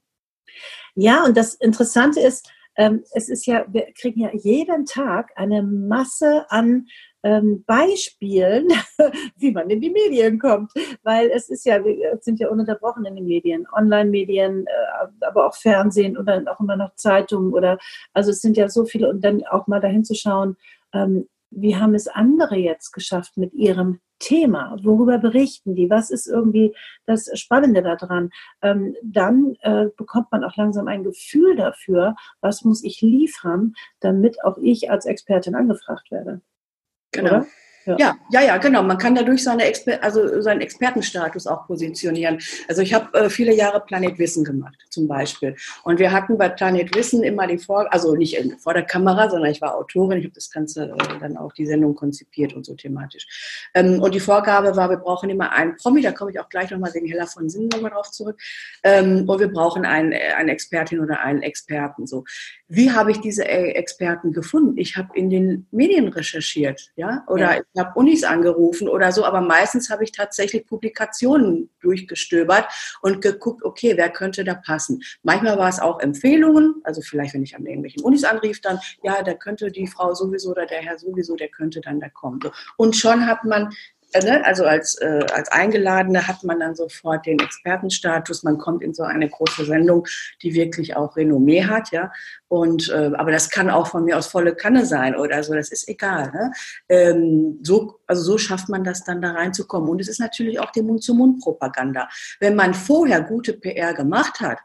[0.94, 5.62] Ja, und das Interessante ist, ähm, es ist ja, wir kriegen ja jeden Tag eine
[5.62, 6.87] Masse an
[7.25, 8.69] ähm, Beispielen,
[9.37, 10.73] wie man in die Medien kommt.
[11.03, 15.57] Weil es ist ja, wir sind ja ununterbrochen in den Medien, Online-Medien, äh, aber auch
[15.57, 17.79] Fernsehen oder auch immer noch Zeitungen oder,
[18.12, 20.57] also es sind ja so viele und dann auch mal dahin zu schauen,
[20.95, 24.76] ähm, wie haben es andere jetzt geschafft mit ihrem Thema?
[24.83, 25.90] Worüber berichten die?
[25.90, 26.74] Was ist irgendwie
[27.07, 28.31] das Spannende daran?
[28.62, 34.42] Ähm, dann äh, bekommt man auch langsam ein Gefühl dafür, was muss ich liefern, damit
[34.44, 36.40] auch ich als Expertin angefragt werde.
[37.12, 37.28] Genau.
[37.28, 37.46] Oder?
[37.87, 38.17] Ja.
[38.31, 38.83] ja, ja, genau.
[38.83, 42.38] Man kann dadurch seine Exper also seinen Expertenstatus auch positionieren.
[42.69, 45.57] Also ich habe äh, viele Jahre Planet Wissen gemacht, zum Beispiel.
[45.85, 49.51] Und wir hatten bei Planet Wissen immer die Vor also nicht vor der Kamera, sondern
[49.51, 50.19] ich war Autorin.
[50.19, 53.27] Ich habe das Ganze äh, dann auch die Sendung konzipiert und so thematisch.
[53.75, 56.71] Ähm, und die Vorgabe war, wir brauchen immer einen Promi, da komme ich auch gleich
[56.71, 58.38] nochmal wegen Hella von Sinn nochmal drauf zurück.
[58.83, 62.07] Ähm, und wir brauchen einen, äh, eine Expertin oder einen Experten.
[62.07, 62.25] So.
[62.69, 64.77] Wie habe ich diese äh, Experten gefunden?
[64.77, 67.62] Ich habe in den Medien recherchiert, ja, oder ja.
[67.79, 72.67] Habe Unis angerufen oder so, aber meistens habe ich tatsächlich Publikationen durchgestöbert
[73.03, 75.03] und geguckt, okay, wer könnte da passen.
[75.23, 79.23] Manchmal war es auch Empfehlungen, also vielleicht, wenn ich an irgendwelchen Unis anrief, dann, ja,
[79.23, 82.41] da könnte die Frau sowieso oder der Herr sowieso, der könnte dann da kommen.
[82.77, 83.71] Und schon hat man
[84.14, 88.42] also als, äh, als Eingeladene hat man dann sofort den Expertenstatus.
[88.42, 90.07] Man kommt in so eine große Sendung,
[90.42, 92.11] die wirklich auch Renommee hat, ja.
[92.49, 95.55] Und äh, aber das kann auch von mir aus volle Kanne sein oder so.
[95.55, 96.31] Das ist egal.
[96.33, 96.53] Ne?
[96.88, 99.88] Ähm, so, also so schafft man das dann da reinzukommen.
[99.88, 102.09] Und es ist natürlich auch die Mund-zu-Mund-Propaganda.
[102.40, 104.59] Wenn man vorher gute PR gemacht hat,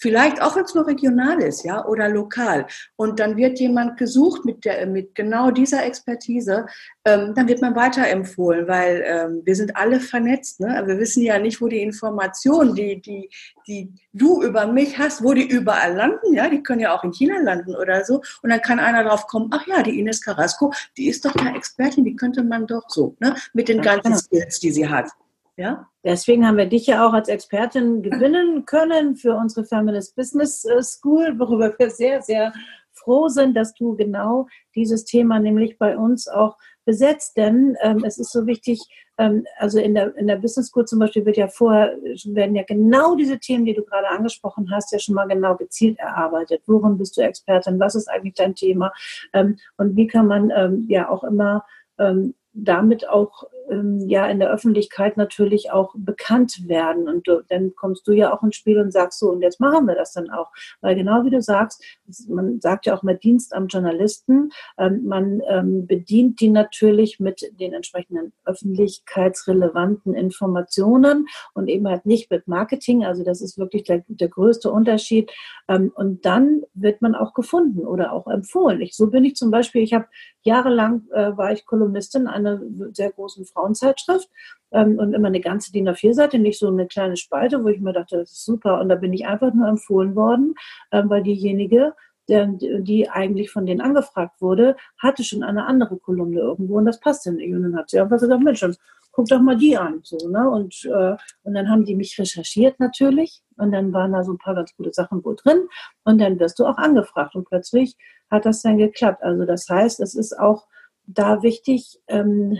[0.00, 2.66] Vielleicht auch, wenn es nur regional ist, ja, oder lokal.
[2.96, 6.64] Und dann wird jemand gesucht mit der, mit genau dieser Expertise,
[7.04, 10.60] ähm, dann wird man weiterempfohlen, weil ähm, wir sind alle vernetzt.
[10.60, 10.82] Ne?
[10.86, 13.28] Wir wissen ja nicht, wo die Informationen, die, die,
[13.66, 16.32] die du über mich hast, wo die überall landen.
[16.32, 18.22] Ja, die können ja auch in China landen oder so.
[18.42, 21.54] Und dann kann einer drauf kommen, ach ja, die Ines Carrasco, die ist doch eine
[21.54, 23.34] Expertin, die könnte man doch so, ne?
[23.52, 24.16] mit den ganzen genau.
[24.16, 25.10] Skills, die sie hat.
[25.56, 25.88] Ja?
[26.04, 30.82] Deswegen haben wir dich ja auch als Expertin gewinnen können für unsere Feminist Business äh,
[30.82, 32.52] School, worüber wir sehr, sehr
[32.92, 37.36] froh sind, dass du genau dieses Thema nämlich bei uns auch besetzt.
[37.36, 38.80] Denn ähm, es ist so wichtig,
[39.18, 42.62] ähm, also in der, in der Business School zum Beispiel wird ja vorher, werden ja
[42.62, 46.62] genau diese Themen, die du gerade angesprochen hast, ja schon mal genau gezielt erarbeitet.
[46.66, 47.80] Worin bist du Expertin?
[47.80, 48.92] Was ist eigentlich dein Thema?
[49.32, 51.64] Ähm, und wie kann man ähm, ja auch immer
[51.98, 57.08] ähm, damit auch ähm, ja in der Öffentlichkeit natürlich auch bekannt werden.
[57.08, 59.86] Und du, dann kommst du ja auch ins Spiel und sagst so, und jetzt machen
[59.86, 60.50] wir das dann auch.
[60.80, 61.82] Weil genau wie du sagst,
[62.28, 67.40] man sagt ja auch mal Dienst am Journalisten, ähm, man ähm, bedient die natürlich mit
[67.58, 73.04] den entsprechenden öffentlichkeitsrelevanten Informationen und eben halt nicht mit Marketing.
[73.04, 75.30] Also das ist wirklich der, der größte Unterschied.
[75.68, 78.80] Ähm, und dann wird man auch gefunden oder auch empfohlen.
[78.80, 80.06] Ich, so bin ich zum Beispiel, ich habe
[80.42, 82.60] jahrelang äh, war ich Kolumnistin einer
[82.92, 84.28] sehr großen Frauenzeitschrift
[84.72, 87.92] ähm, und immer eine ganze DIN A4-Seite, nicht so eine kleine Spalte, wo ich mir
[87.92, 88.80] dachte, das ist super.
[88.80, 90.54] Und da bin ich einfach nur empfohlen worden,
[90.92, 91.94] ähm, weil diejenige,
[92.28, 97.00] der, die eigentlich von denen angefragt wurde, hatte schon eine andere Kolumne irgendwo und das
[97.00, 97.52] passte nicht.
[97.52, 98.64] Und dann hat sie einfach gesagt, Mensch,
[99.12, 100.00] guck doch mal die an.
[100.04, 100.48] So, ne?
[100.48, 104.38] und, äh, und dann haben die mich recherchiert natürlich und dann waren da so ein
[104.38, 105.66] paar ganz gute Sachen wo drin
[106.04, 107.96] und dann wirst du auch angefragt und plötzlich
[108.30, 109.22] hat das dann geklappt.
[109.22, 110.68] Also das heißt, es ist auch
[111.14, 112.58] da wichtig, ähm,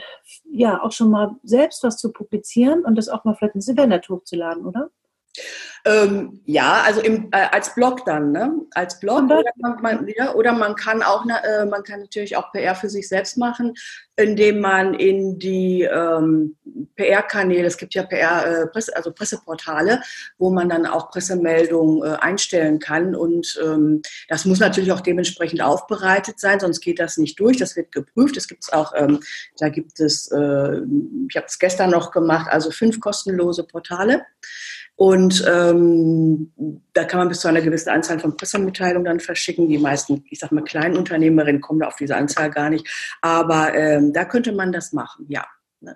[0.50, 4.08] ja, auch schon mal selbst was zu publizieren und das auch mal vielleicht ins Internet
[4.08, 4.90] hochzuladen, oder?
[5.86, 8.52] Ähm, ja, also im, äh, als Blog dann, ne?
[8.72, 12.52] Als Blog oder man, man, ja, oder man kann auch, äh, man kann natürlich auch
[12.52, 13.72] PR für sich selbst machen,
[14.16, 16.56] indem man in die ähm,
[16.96, 20.02] PR-Kanäle, es gibt ja PR, äh, Presse, also Presseportale,
[20.36, 25.62] wo man dann auch Pressemeldungen äh, einstellen kann und ähm, das muss natürlich auch dementsprechend
[25.62, 27.56] aufbereitet sein, sonst geht das nicht durch.
[27.56, 28.36] Das wird geprüft.
[28.36, 29.20] Es gibt auch, ähm,
[29.58, 30.80] da gibt es, äh,
[31.28, 34.26] ich habe es gestern noch gemacht, also fünf kostenlose Portale
[35.00, 36.52] und ähm,
[36.92, 39.66] da kann man bis zu einer gewissen Anzahl von Pressemitteilungen dann verschicken.
[39.66, 42.86] Die meisten, ich sag mal, kleinen Unternehmerinnen kommen da auf diese Anzahl gar nicht.
[43.22, 45.46] Aber ähm, da könnte man das machen, ja.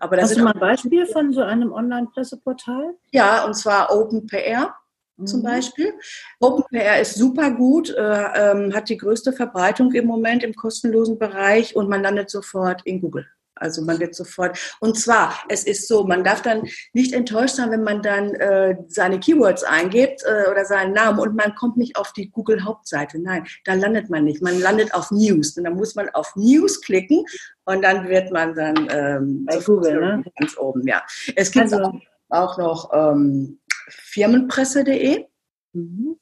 [0.01, 2.95] Aber das Hast du mal ein Beispiel von so einem Online-Presseportal?
[3.13, 4.75] Ja, und zwar OpenPR
[5.23, 5.45] zum mhm.
[5.45, 5.93] Beispiel.
[6.41, 11.77] OpenPR ist super gut, äh, ähm, hat die größte Verbreitung im Moment im kostenlosen Bereich
[11.77, 13.27] und man landet sofort in Google.
[13.57, 14.59] Also man wird sofort.
[14.81, 18.77] Und zwar, es ist so, man darf dann nicht enttäuscht sein, wenn man dann äh,
[18.89, 23.19] seine Keywords eingibt äh, oder seinen Namen und man kommt nicht auf die Google-Hauptseite.
[23.21, 24.43] Nein, da landet man nicht.
[24.43, 25.57] Man landet auf News.
[25.57, 27.25] Und dann muss man auf News klicken
[27.65, 30.25] und dann wird man dann ähm, bei Google ne?
[30.39, 30.87] ganz oben.
[30.87, 31.03] Ja,
[31.37, 35.27] es gibt also, auch noch ähm, Firmenpresse.de.
[35.73, 36.17] Mhm.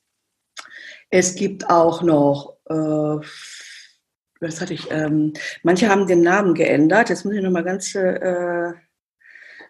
[1.10, 3.26] Es gibt auch noch äh,
[4.42, 7.08] was hatte ich, ähm, manche haben den Namen geändert.
[7.08, 8.72] Jetzt muss ich nochmal ganz äh,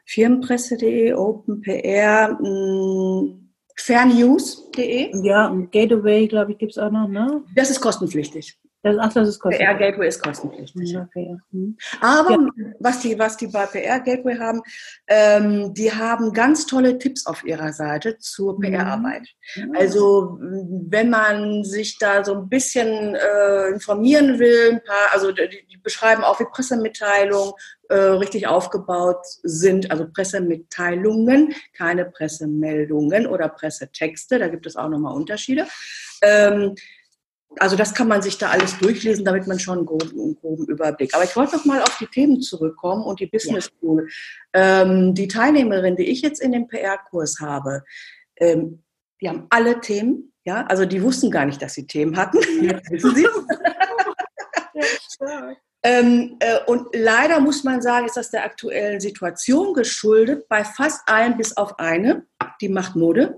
[0.06, 5.24] Firmenpresse.de, OpenPR, hm, Fairnews.de.
[5.24, 7.42] Ja, und Gateway, glaube ich, gibt es auch noch, ne?
[7.54, 8.58] Das ist kostenpflichtig.
[8.82, 9.78] Das, ach, das ist kostenpflichtig.
[9.78, 10.96] PR Gateway ist kostenpflichtig.
[10.98, 11.36] Okay.
[11.52, 11.76] Mhm.
[12.00, 12.48] Aber ja.
[12.80, 14.60] was, die, was die bei PR Gateway haben,
[15.06, 19.28] ähm, die haben ganz tolle Tipps auf ihrer Seite zur PR-Arbeit.
[19.54, 19.76] Mhm.
[19.76, 25.48] Also wenn man sich da so ein bisschen äh, informieren will, ein paar, also die,
[25.70, 27.52] die beschreiben auch, wie Pressemitteilungen
[27.88, 35.14] äh, richtig aufgebaut sind, also Pressemitteilungen, keine Pressemeldungen oder Pressetexte, da gibt es auch nochmal
[35.14, 35.66] Unterschiede.
[36.20, 36.74] Ähm,
[37.58, 40.66] also das kann man sich da alles durchlesen, damit man schon einen groben, einen groben
[40.66, 41.14] Überblick.
[41.14, 44.08] Aber ich wollte noch mal auf die Themen zurückkommen und die Business School.
[44.54, 44.82] Ja.
[44.82, 47.84] Ähm, die Teilnehmerin, die ich jetzt in dem PR-Kurs habe,
[48.36, 48.82] ähm,
[49.20, 50.32] die haben alle Themen.
[50.44, 52.40] Ja, also die wussten gar nicht, dass sie Themen hatten.
[52.40, 53.26] Sie.
[55.84, 60.48] ähm, äh, und leider muss man sagen, ist das der aktuellen Situation geschuldet.
[60.48, 62.26] Bei fast allen bis auf eine,
[62.60, 63.36] die macht Mode.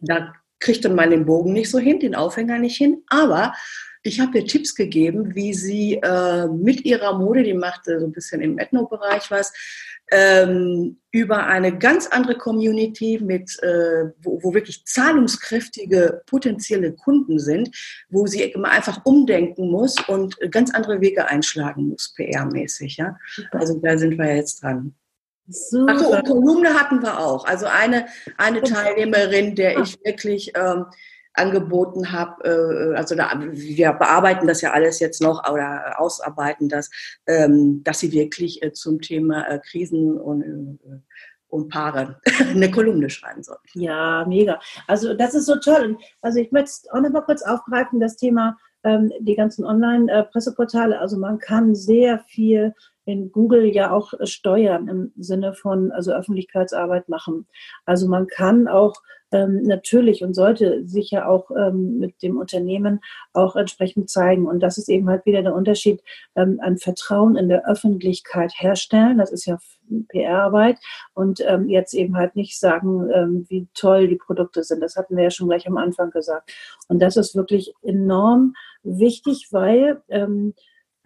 [0.00, 3.02] Da kriegte man den Bogen nicht so hin, den Aufhänger nicht hin.
[3.08, 3.52] Aber
[4.02, 8.12] ich habe ihr Tipps gegeben, wie sie äh, mit ihrer Mode, die machte so ein
[8.12, 9.52] bisschen im Ethno-Bereich was,
[10.10, 17.70] ähm, über eine ganz andere Community mit, äh, wo, wo, wirklich zahlungskräftige potenzielle Kunden sind,
[18.08, 22.96] wo sie einfach umdenken muss und ganz andere Wege einschlagen muss, PR-mäßig.
[22.96, 23.18] Ja?
[23.52, 24.94] Also da sind wir jetzt dran.
[25.48, 25.92] Super.
[25.92, 27.46] Achso, und Kolumne hatten wir auch.
[27.46, 28.06] Also eine,
[28.36, 30.86] eine Teilnehmerin, der ich wirklich ähm,
[31.32, 36.90] angeboten habe, äh, also da, wir bearbeiten das ja alles jetzt noch oder ausarbeiten das,
[37.26, 40.98] ähm, dass sie wirklich äh, zum Thema äh, Krisen und äh,
[41.50, 43.56] und Paare eine Kolumne schreiben soll.
[43.72, 44.60] Ja, mega.
[44.86, 45.96] Also das ist so toll.
[46.20, 50.98] Also ich möchte auch noch mal kurz aufgreifen, das Thema ähm, die ganzen Online-Presseportale.
[50.98, 52.74] Also man kann sehr viel
[53.08, 57.46] in Google ja auch steuern im Sinne von also Öffentlichkeitsarbeit machen.
[57.86, 58.96] Also man kann auch
[59.32, 63.00] ähm, natürlich und sollte sich ja auch ähm, mit dem Unternehmen
[63.32, 64.46] auch entsprechend zeigen.
[64.46, 66.02] Und das ist eben halt wieder der Unterschied
[66.36, 69.16] ähm, an Vertrauen in der Öffentlichkeit herstellen.
[69.16, 69.58] Das ist ja
[70.08, 70.78] PR-Arbeit
[71.14, 74.80] und ähm, jetzt eben halt nicht sagen, ähm, wie toll die Produkte sind.
[74.82, 76.52] Das hatten wir ja schon gleich am Anfang gesagt.
[76.88, 80.52] Und das ist wirklich enorm wichtig, weil ähm,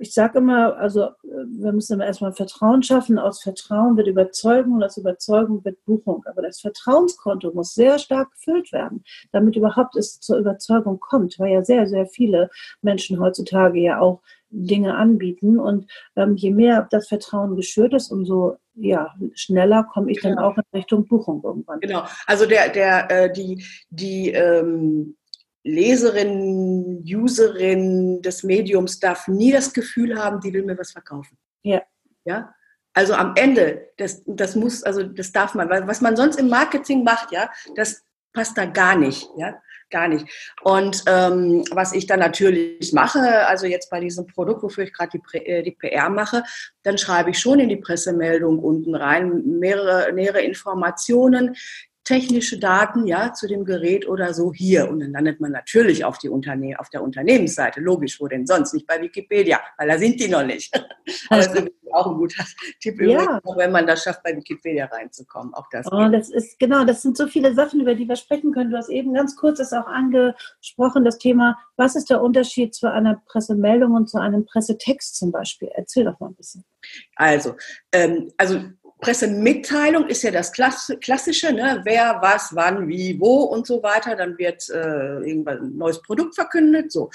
[0.03, 3.21] ich sage immer, also wir müssen immer erstmal Vertrauen schaffen.
[3.21, 6.25] Aus Vertrauen wird Überzeugung und aus Überzeugung wird Buchung.
[6.27, 11.53] Aber das Vertrauenskonto muss sehr stark gefüllt werden, damit überhaupt es zur Überzeugung kommt, weil
[11.53, 15.61] ja sehr, sehr viele Menschen heutzutage ja auch Dinge anbieten.
[15.61, 15.87] Und
[16.17, 20.35] ähm, je mehr das Vertrauen geschürt ist, umso ja, schneller komme ich genau.
[20.35, 21.79] dann auch in Richtung Buchung irgendwann.
[21.79, 22.03] Genau.
[22.27, 25.17] Also der, der, äh, die, die ähm
[25.65, 31.39] Leserin, Userin des Mediums darf nie das Gefühl haben, die will mir was verkaufen.
[31.63, 31.83] Ja.
[32.25, 32.55] Ja.
[32.95, 36.49] Also am Ende, das, das muss, also das darf man, weil was man sonst im
[36.49, 39.55] Marketing macht, ja, das passt da gar nicht, ja,
[39.91, 40.27] gar nicht.
[40.63, 45.19] Und ähm, was ich dann natürlich mache, also jetzt bei diesem Produkt, wofür ich gerade
[45.19, 46.43] die, äh, die PR mache,
[46.83, 51.57] dann schreibe ich schon in die Pressemeldung unten rein mehrere, nähere Informationen,
[52.05, 54.89] technische Daten ja zu dem Gerät oder so hier.
[54.89, 57.81] Und dann landet man natürlich auf die Unterne auf der Unternehmensseite.
[57.81, 58.75] Logisch wo denn sonst?
[58.75, 60.73] Nicht bei Wikipedia weil da sind die noch nicht.
[61.29, 62.45] Aber das ist auch ein guter
[62.81, 63.41] Tipp ja.
[63.45, 65.53] auch wenn man das schafft bei Wikipedia reinzukommen.
[65.55, 68.53] Auch das oh, das ist genau das sind so viele Sachen über die wir sprechen
[68.53, 68.71] können.
[68.71, 72.91] Du hast eben ganz kurz das auch angesprochen das Thema was ist der Unterschied zu
[72.91, 75.71] einer Pressemeldung und zu einem Pressetext zum Beispiel?
[75.75, 76.65] Erzähl doch mal ein bisschen.
[77.17, 77.57] Also
[77.93, 78.61] ähm, also
[79.03, 81.81] Pressemitteilung ist ja das Klassische, ne?
[81.85, 84.15] wer, was, wann, wie, wo und so weiter.
[84.15, 86.93] Dann wird äh, ein neues Produkt verkündet.
[86.93, 87.11] So.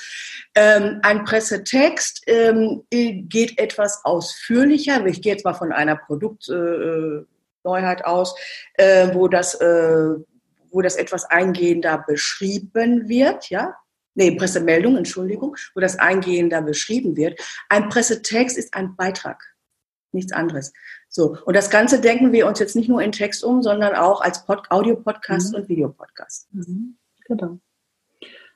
[0.54, 5.06] Ähm, ein Pressetext ähm, geht etwas ausführlicher.
[5.06, 8.36] Ich gehe jetzt mal von einer Produktneuheit äh, aus,
[8.73, 10.10] äh, wo, das, äh,
[10.71, 13.50] wo das etwas eingehender beschrieben wird.
[13.50, 13.78] Ja?
[14.13, 17.39] Nee, Pressemeldung, Entschuldigung, wo das eingehender beschrieben wird.
[17.69, 19.41] Ein Pressetext ist ein Beitrag
[20.12, 20.73] nichts anderes.
[21.17, 24.21] So, und das Ganze denken wir uns jetzt nicht nur in Text um, sondern auch
[24.21, 25.58] als Pod Audio-Podcast mhm.
[25.58, 26.47] und Videopodcast.
[26.53, 26.95] Mhm.
[27.25, 27.58] Genau.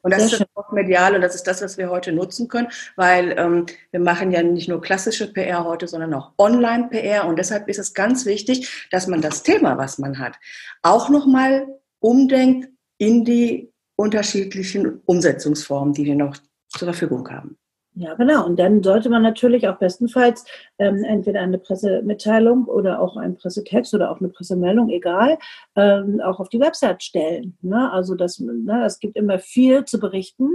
[0.04, 2.68] Und das Sehr ist das medial und das ist das, was wir heute nutzen können,
[2.96, 7.68] weil ähm, wir machen ja nicht nur klassische PR heute, sondern auch Online-PR und deshalb
[7.68, 10.36] ist es ganz wichtig, dass man das Thema, was man hat,
[10.84, 12.70] auch nochmal umdenkt
[13.00, 16.38] in die unterschiedlichen Umsetzungsformen, die wir noch
[16.70, 17.58] zur Verfügung haben.
[17.94, 18.46] Ja, genau.
[18.46, 20.46] Und dann sollte man natürlich auch bestenfalls
[20.80, 25.38] ähm, entweder eine Pressemitteilung oder auch einen Pressetext oder auch eine Pressemeldung, egal,
[25.76, 27.58] ähm, auch auf die Website stellen.
[27.62, 27.92] Ne?
[27.92, 30.50] Also das, ne, es gibt immer viel zu berichten.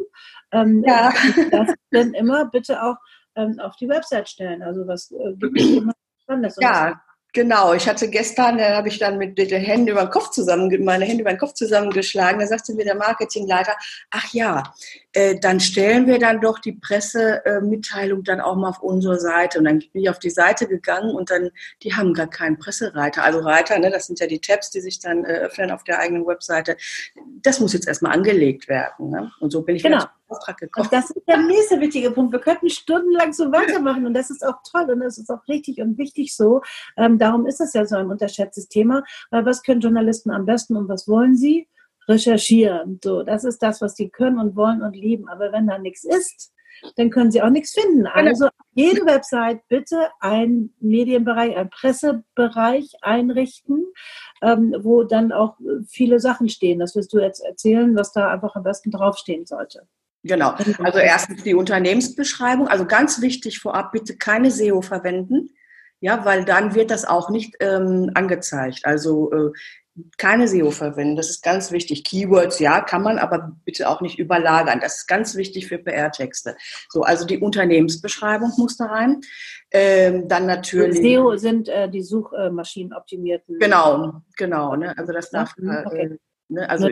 [0.51, 1.13] Ähm, ja.
[1.51, 2.97] Das dann immer bitte auch
[3.35, 4.63] ähm, auf die Website stellen.
[4.63, 6.57] Also was äh, gibt es immer Spannendes.
[6.61, 7.01] Ja,
[7.37, 10.75] Genau, ich hatte gestern, da habe ich dann mit den Händen über den Kopf zusammen,
[10.83, 12.41] meine Hände über den Kopf zusammengeschlagen.
[12.41, 13.75] Da sagte mir der Marketingleiter,
[14.11, 14.73] ach ja,
[15.13, 19.59] äh, dann stellen wir dann doch die Pressemitteilung dann auch mal auf unsere Seite.
[19.59, 21.51] Und dann bin ich auf die Seite gegangen und dann,
[21.83, 23.23] die haben gar keinen Pressereiter.
[23.23, 25.99] Also Reiter, ne, das sind ja die Tabs, die sich dann äh, öffnen auf der
[25.99, 26.79] eigenen Webseite.
[27.43, 29.11] Das muss jetzt erstmal angelegt werden.
[29.11, 29.31] Ne?
[29.41, 30.07] Und so bin ich genau.
[30.29, 30.61] Auftrag.
[30.77, 32.33] Und das ist der nächste wichtige Punkt.
[32.33, 35.81] Wir könnten stundenlang so weitermachen und das ist auch toll und das ist auch richtig
[35.81, 36.63] und wichtig so.
[36.97, 39.03] Ähm, darum ist es ja so ein unterschätztes Thema.
[39.31, 41.69] Weil was können Journalisten am besten und was wollen sie?
[42.09, 43.01] Recherchieren.
[43.03, 45.29] So, das ist das, was die können und wollen und lieben.
[45.29, 46.53] Aber wenn da nichts ist,
[46.97, 48.05] dann können sie auch nichts finden.
[48.05, 48.11] Genau.
[48.15, 53.87] Also jede Website bitte einen Medienbereich, einen Pressebereich einrichten,
[54.43, 55.57] ähm, wo dann auch
[55.89, 56.79] viele Sachen stehen.
[56.79, 59.87] Das wirst du jetzt erzählen, was da einfach am besten draufstehen sollte.
[60.27, 60.55] Genau.
[60.83, 62.69] Also erstens die Unternehmensbeschreibung.
[62.69, 65.51] Also ganz wichtig vorab, bitte keine SEO verwenden.
[66.01, 68.81] Ja, weil dann wird das auch nicht ähm, angezeigt.
[68.85, 69.53] Also äh,
[70.19, 71.17] keine SEO verwenden.
[71.17, 72.05] Das ist ganz wichtig.
[72.05, 74.81] Keywords, ja, kann man, aber bitte auch nicht überlagern.
[74.81, 76.57] Das ist ganz wichtig für PR-Texte.
[76.91, 79.21] So, also die Unternehmensbeschreibung muss da rein.
[79.71, 80.99] Ähm, dann natürlich.
[80.99, 83.59] SEO sind äh, die Suchmaschinen optimierten.
[83.59, 84.77] Genau, genau.
[84.77, 84.97] Ne?
[84.97, 85.57] Also das darf.
[85.57, 86.03] Mhm, okay.
[86.03, 86.69] Äh, ne?
[86.69, 86.89] Also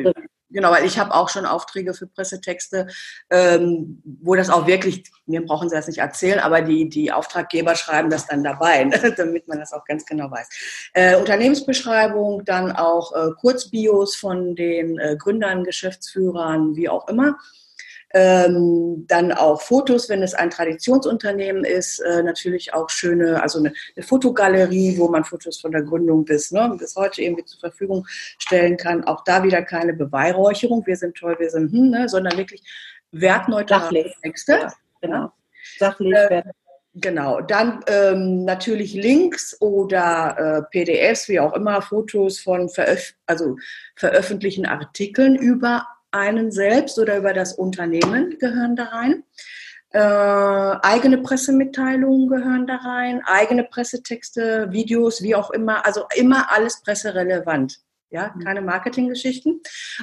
[0.55, 2.87] Genau, weil ich habe auch schon Aufträge für Pressetexte,
[3.29, 7.75] ähm, wo das auch wirklich, mir brauchen Sie das nicht erzählen, aber die, die Auftraggeber
[7.75, 10.49] schreiben das dann dabei, ne, damit man das auch ganz genau weiß.
[10.93, 17.37] Äh, Unternehmensbeschreibung, dann auch äh, Kurzbios von den äh, Gründern, Geschäftsführern, wie auch immer.
[18.14, 23.72] Ähm, dann auch Fotos, wenn es ein Traditionsunternehmen ist, äh, natürlich auch schöne, also eine,
[23.96, 28.07] eine, Fotogalerie, wo man Fotos von der Gründung bis, ne, bis heute irgendwie zur Verfügung
[28.38, 29.05] stellen kann.
[29.05, 32.62] Auch da wieder keine Beweihräucherung, wir sind toll, wir sind, hm, ne, sondern wirklich
[33.11, 34.53] wertneutrale Texte.
[34.53, 35.33] Ja, genau.
[35.79, 36.42] Sachlich, äh,
[36.96, 43.57] Genau, dann ähm, natürlich Links oder äh, PDFs, wie auch immer, Fotos von veröf also
[43.96, 49.24] veröffentlichten Artikeln über einen selbst oder über das Unternehmen gehören da rein.
[49.90, 55.87] Äh, eigene Pressemitteilungen gehören da rein, eigene Pressetexte, Videos, wie auch immer.
[55.87, 57.79] Also immer alles presserelevant.
[58.11, 58.44] Ja, mhm.
[58.44, 59.61] keine Marketinggeschichten.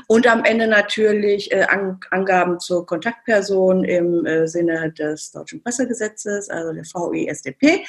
[0.07, 6.49] Und am Ende natürlich äh, An Angaben zur Kontaktperson im äh, Sinne des Deutschen Pressegesetzes,
[6.49, 7.85] also der VISDP.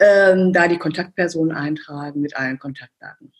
[0.00, 3.32] Ähm, da die Kontaktperson eintragen mit allen Kontaktdaten.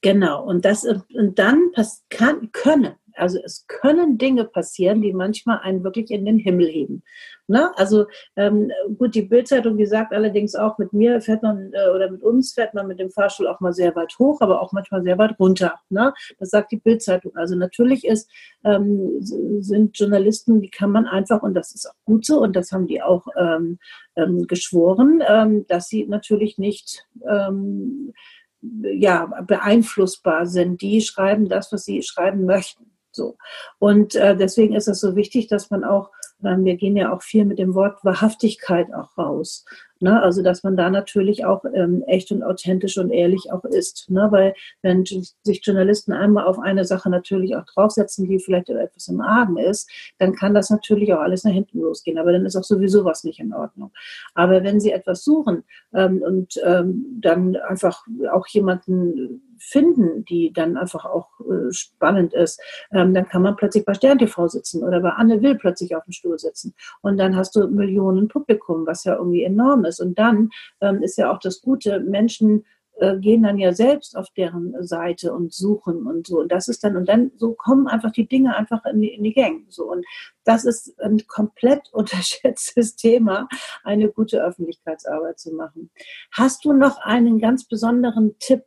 [0.00, 1.72] Genau, und das und dann
[2.08, 7.02] kann, können, Also es können Dinge passieren, die manchmal einen wirklich in den Himmel heben.
[7.48, 7.70] Ne?
[7.76, 8.06] Also
[8.36, 12.22] ähm, gut, die Bildzeitung, die sagt allerdings auch, mit mir fährt man äh, oder mit
[12.22, 15.18] uns fährt man mit dem Fahrstuhl auch mal sehr weit hoch, aber auch manchmal sehr
[15.18, 15.80] weit runter.
[15.88, 16.12] Ne?
[16.38, 17.34] Das sagt die Bildzeitung.
[17.34, 18.30] Also natürlich ist,
[18.64, 22.70] ähm, sind Journalisten, die kann man einfach, und das ist auch gut so, und das
[22.70, 23.78] haben die auch ähm,
[24.14, 28.12] ähm geschworen, ähm, dass sie natürlich nicht ähm,
[28.60, 30.80] ja, beeinflussbar sind.
[30.82, 32.90] Die schreiben das, was sie schreiben möchten.
[33.12, 33.36] So.
[33.78, 37.44] Und äh, deswegen ist es so wichtig, dass man auch, wir gehen ja auch viel
[37.44, 39.64] mit dem Wort Wahrhaftigkeit auch raus.
[40.00, 40.22] Ne?
[40.22, 44.08] Also dass man da natürlich auch ähm, echt und authentisch und ehrlich auch ist.
[44.10, 44.28] Ne?
[44.30, 49.20] Weil wenn sich Journalisten einmal auf eine Sache natürlich auch draufsetzen, die vielleicht etwas im
[49.20, 52.18] Argen ist, dann kann das natürlich auch alles nach hinten losgehen.
[52.18, 53.90] Aber dann ist auch sowieso was nicht in Ordnung.
[54.34, 60.76] Aber wenn sie etwas suchen ähm, und ähm, dann einfach auch jemanden finden, die dann
[60.76, 62.60] einfach auch äh, spannend ist,
[62.92, 66.04] ähm, dann kann man plötzlich bei Stern TV sitzen oder bei Anne Will plötzlich auf
[66.04, 66.74] dem Stuhl sitzen.
[67.02, 70.00] Und dann hast du Millionen Publikum, was ja irgendwie enorm ist.
[70.00, 70.50] Und dann
[70.80, 72.64] ähm, ist ja auch das Gute, Menschen
[73.00, 76.40] äh, gehen dann ja selbst auf deren Seite und suchen und so.
[76.40, 79.22] Und das ist dann, und dann so kommen einfach die Dinge einfach in die, in
[79.22, 79.66] die Gang.
[79.68, 79.90] So.
[79.90, 80.04] Und
[80.44, 83.48] das ist ein komplett unterschätztes Thema,
[83.84, 85.90] eine gute Öffentlichkeitsarbeit zu machen.
[86.32, 88.64] Hast du noch einen ganz besonderen Tipp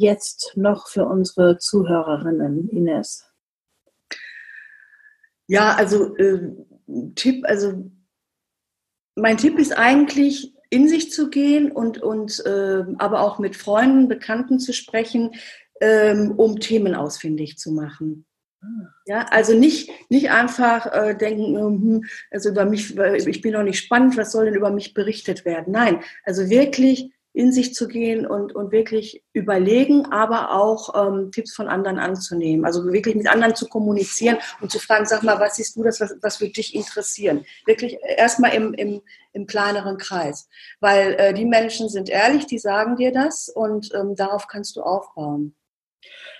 [0.00, 3.30] jetzt noch für unsere Zuhörerinnen, Ines?
[5.46, 6.52] Ja, also äh,
[7.14, 7.90] Tipp, also
[9.14, 14.06] mein Tipp ist eigentlich, in sich zu gehen und, und äh, aber auch mit Freunden,
[14.06, 15.32] Bekannten zu sprechen,
[15.80, 18.24] ähm, um Themen ausfindig zu machen.
[19.06, 23.78] Ja, also nicht, nicht einfach äh, denken, hm, also über mich, ich bin noch nicht
[23.78, 25.72] spannend, was soll denn über mich berichtet werden?
[25.72, 31.54] Nein, also wirklich in sich zu gehen und, und wirklich überlegen, aber auch ähm, Tipps
[31.54, 32.64] von anderen anzunehmen.
[32.64, 36.00] Also wirklich mit anderen zu kommunizieren und zu fragen, sag mal, was siehst du das,
[36.00, 37.44] was, was würde dich interessieren?
[37.66, 39.00] Wirklich erstmal im, im,
[39.32, 40.48] im kleineren Kreis.
[40.80, 44.82] Weil äh, die Menschen sind ehrlich, die sagen dir das und ähm, darauf kannst du
[44.82, 45.54] aufbauen.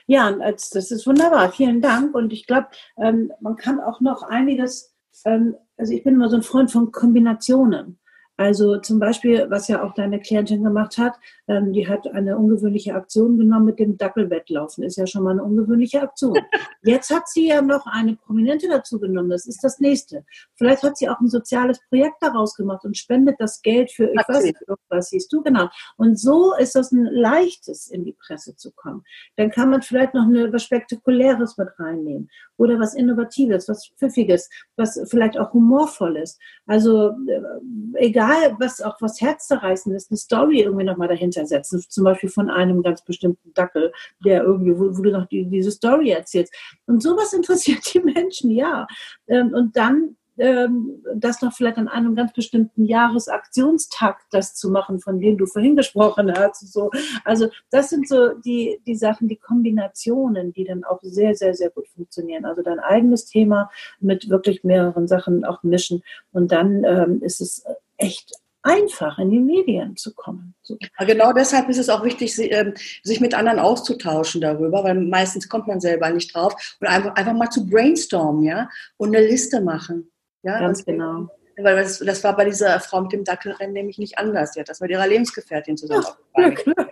[0.07, 1.53] Ja, das ist wunderbar.
[1.53, 2.17] Vielen Dank.
[2.17, 2.67] Und ich glaube,
[2.97, 4.93] ähm, man kann auch noch einiges,
[5.25, 8.00] ähm, also ich bin immer so ein Freund von Kombinationen.
[8.41, 11.13] Also zum Beispiel, was ja auch deine Klientin gemacht hat,
[11.47, 14.83] ähm, die hat eine ungewöhnliche Aktion genommen mit dem Dackelwettlaufen.
[14.83, 16.39] Ist ja schon mal eine ungewöhnliche Aktion.
[16.83, 19.29] Jetzt hat sie ja noch eine Prominente dazu genommen.
[19.29, 20.25] Das ist das nächste.
[20.55, 24.27] Vielleicht hat sie auch ein soziales Projekt daraus gemacht und spendet das Geld für, ich
[24.27, 24.57] weiß nicht,
[24.89, 25.69] was siehst du, genau.
[25.99, 29.05] Und so ist das ein leichtes, in die Presse zu kommen.
[29.37, 34.49] Dann kann man vielleicht noch eine, was Spektakuläres mit reinnehmen oder was Innovatives, was Pfiffiges,
[34.77, 36.39] was vielleicht auch humorvolles.
[36.67, 41.85] Also äh, egal, was auch was herzzerreißend ist, eine Story irgendwie nochmal dahinter setzen.
[41.89, 43.93] Zum Beispiel von einem ganz bestimmten Dackel,
[44.25, 46.55] der irgendwie, wo, wo du noch die, diese Story erzählst.
[46.87, 48.87] Und sowas interessiert die Menschen, ja.
[49.27, 54.99] Ähm, und dann ähm, das noch vielleicht an einem ganz bestimmten Jahresaktionstag das zu machen,
[54.99, 56.73] von dem du vorhin gesprochen hast.
[56.73, 56.91] So.
[57.25, 61.71] Also das sind so die, die Sachen, die Kombinationen, die dann auch sehr, sehr, sehr
[61.71, 62.47] gut funktionieren.
[62.47, 63.71] Also dein eigenes Thema
[64.01, 66.03] mit wirklich mehreren Sachen auch mischen
[66.33, 67.65] und dann ähm, ist es
[68.01, 68.33] echt
[68.63, 70.55] einfach in die Medien zu kommen.
[70.63, 70.77] So.
[70.99, 75.67] Genau deshalb ist es auch wichtig, ähm, sich mit anderen auszutauschen darüber, weil meistens kommt
[75.67, 80.11] man selber nicht drauf und einfach, einfach mal zu brainstormen, ja, und eine Liste machen.
[80.43, 81.29] Ja, ganz und, genau.
[81.57, 84.53] Weil das, das, war bei dieser Frau mit dem Dackelrennen nämlich nicht anders.
[84.53, 86.05] Die hat das mit ihrer Lebensgefährtin zusammen
[86.37, 86.87] ja, ja,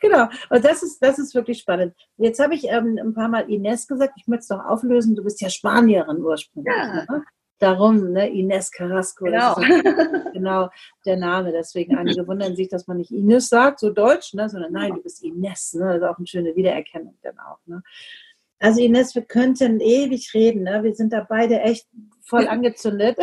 [0.00, 1.94] Genau, und das ist, das ist wirklich spannend.
[2.16, 5.24] Jetzt habe ich ähm, ein paar Mal Ines gesagt, ich möchte es doch auflösen, du
[5.24, 6.74] bist ja Spanierin ursprünglich.
[6.74, 7.04] Ja.
[7.08, 7.24] Ne?
[7.58, 9.24] Darum, ne, Ines Carrasco.
[9.24, 9.54] Genau.
[10.32, 10.68] genau
[11.04, 11.52] der Name.
[11.52, 15.02] Deswegen einige wundern sich, dass man nicht Ines sagt, so deutsch, ne, sondern nein, du
[15.02, 15.74] bist Ines.
[15.74, 15.86] Ne?
[15.86, 17.58] Das ist auch eine schöne Wiedererkennung dann auch.
[17.66, 17.82] Ne?
[18.58, 20.64] Also Ines, wir könnten ewig reden.
[20.64, 20.82] Ne?
[20.82, 21.86] Wir sind da beide echt
[22.22, 23.16] voll angezündet.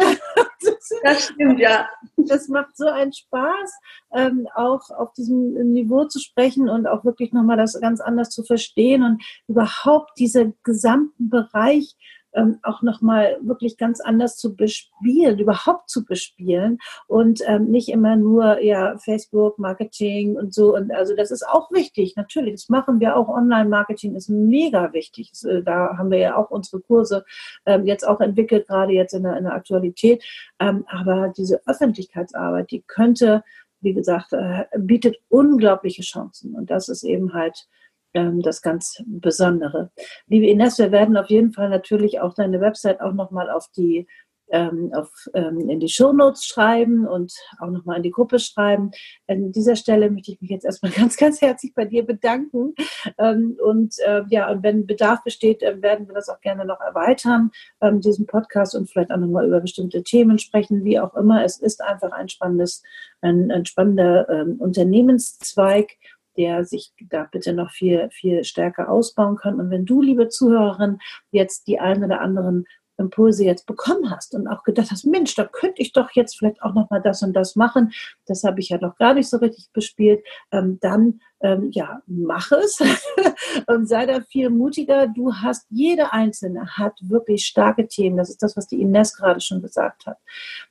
[1.04, 1.90] das stimmt, ja.
[2.18, 3.74] Das macht so einen Spaß,
[4.14, 8.44] ähm, auch auf diesem Niveau zu sprechen und auch wirklich nochmal das ganz anders zu
[8.44, 11.96] verstehen und überhaupt diesen gesamten Bereich
[12.34, 18.16] ähm, auch nochmal wirklich ganz anders zu bespielen, überhaupt zu bespielen und ähm, nicht immer
[18.16, 20.76] nur ja Facebook, Marketing und so.
[20.76, 22.54] Und also das ist auch wichtig, natürlich.
[22.54, 23.30] Das machen wir auch.
[23.30, 25.32] Online-Marketing ist mega wichtig.
[25.32, 27.26] Das, äh, da haben wir ja auch unsere Kurse
[27.66, 30.24] ähm, jetzt auch entwickelt, gerade jetzt in der, in der Aktualität.
[30.60, 33.44] Ähm, aber diese Öffentlichkeitsarbeit, die könnte
[33.84, 36.56] wie gesagt, äh, bietet unglaubliche Chancen.
[36.56, 37.68] Und das ist eben halt
[38.14, 39.92] ähm, das ganz Besondere.
[40.28, 44.08] Liebe Ines, wir werden auf jeden Fall natürlich auch deine Website auch nochmal auf die
[44.54, 48.92] ähm, auf, ähm, in die Shownotes schreiben und auch nochmal in die Gruppe schreiben.
[49.28, 52.76] An dieser Stelle möchte ich mich jetzt erstmal ganz, ganz herzlich bei dir bedanken.
[53.18, 56.80] Ähm, und äh, ja, und wenn Bedarf besteht, äh, werden wir das auch gerne noch
[56.80, 57.52] erweitern,
[57.82, 61.44] ähm, diesen Podcast und vielleicht auch nochmal über bestimmte Themen sprechen, wie auch immer.
[61.44, 62.84] Es ist einfach ein spannendes,
[63.22, 65.98] ein, ein spannender ähm, Unternehmenszweig
[66.38, 69.60] der sich da bitte noch viel, viel stärker ausbauen kann.
[69.60, 71.00] Und wenn du, liebe Zuhörerin,
[71.32, 72.66] jetzt die einen oder anderen
[72.98, 76.62] Impulse jetzt bekommen hast und auch gedacht hast, Mensch, da könnte ich doch jetzt vielleicht
[76.62, 77.92] auch noch mal das und das machen.
[78.26, 80.24] Das habe ich ja noch gar nicht so richtig bespielt.
[80.52, 82.80] Ähm, dann ähm, ja, mach es
[83.68, 85.08] und sei da viel mutiger.
[85.08, 88.18] Du hast, jede Einzelne hat wirklich starke Themen.
[88.18, 90.18] Das ist das, was die Ines gerade schon gesagt hat.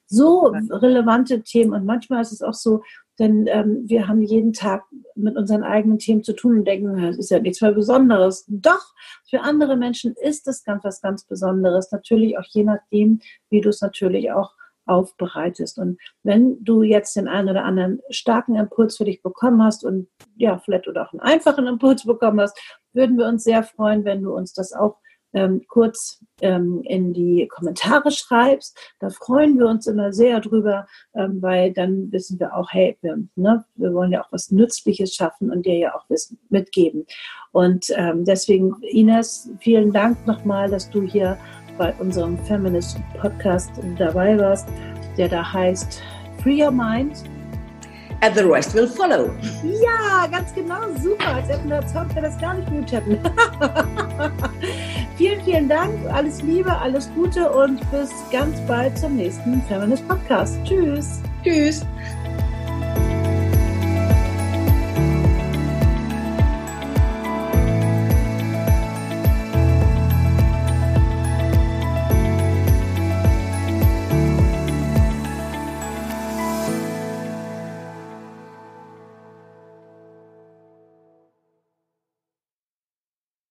[0.06, 2.82] So relevante Themen und manchmal ist es auch so,
[3.22, 4.82] denn ähm, wir haben jeden Tag
[5.14, 8.44] mit unseren eigenen Themen zu tun und denken, das ist ja nichts mehr Besonderes.
[8.48, 8.94] Doch,
[9.30, 11.92] für andere Menschen ist es ganz was ganz Besonderes.
[11.92, 14.50] Natürlich auch je nachdem, wie du es natürlich auch
[14.86, 15.78] aufbereitest.
[15.78, 20.08] Und wenn du jetzt den einen oder anderen starken Impuls für dich bekommen hast und
[20.34, 22.58] ja, vielleicht oder auch einen einfachen Impuls bekommen hast,
[22.92, 24.96] würden wir uns sehr freuen, wenn du uns das auch
[25.34, 28.78] ähm, kurz ähm, in die Kommentare schreibst.
[29.00, 33.18] Da freuen wir uns immer sehr drüber, ähm, weil dann wissen wir auch, hey, wir,
[33.36, 37.06] ne, wir wollen ja auch was Nützliches schaffen und dir ja auch Wissen mitgeben.
[37.52, 41.38] Und ähm, deswegen, Ines, vielen Dank nochmal, dass du hier
[41.78, 44.68] bei unserem Feminist Podcast dabei warst,
[45.16, 46.02] der da heißt
[46.42, 47.24] Free Your Mind
[48.22, 49.32] And the rest will follow.
[49.64, 51.34] Ja, ganz genau, super.
[51.34, 53.18] Als hätten wir, das gar nicht geübt hätten.
[55.22, 55.94] vielen, vielen Dank.
[56.10, 60.58] Alles Liebe, alles Gute und bis ganz bald zum nächsten Feminist Podcast.
[60.64, 61.22] Tschüss.
[61.44, 61.86] Tschüss.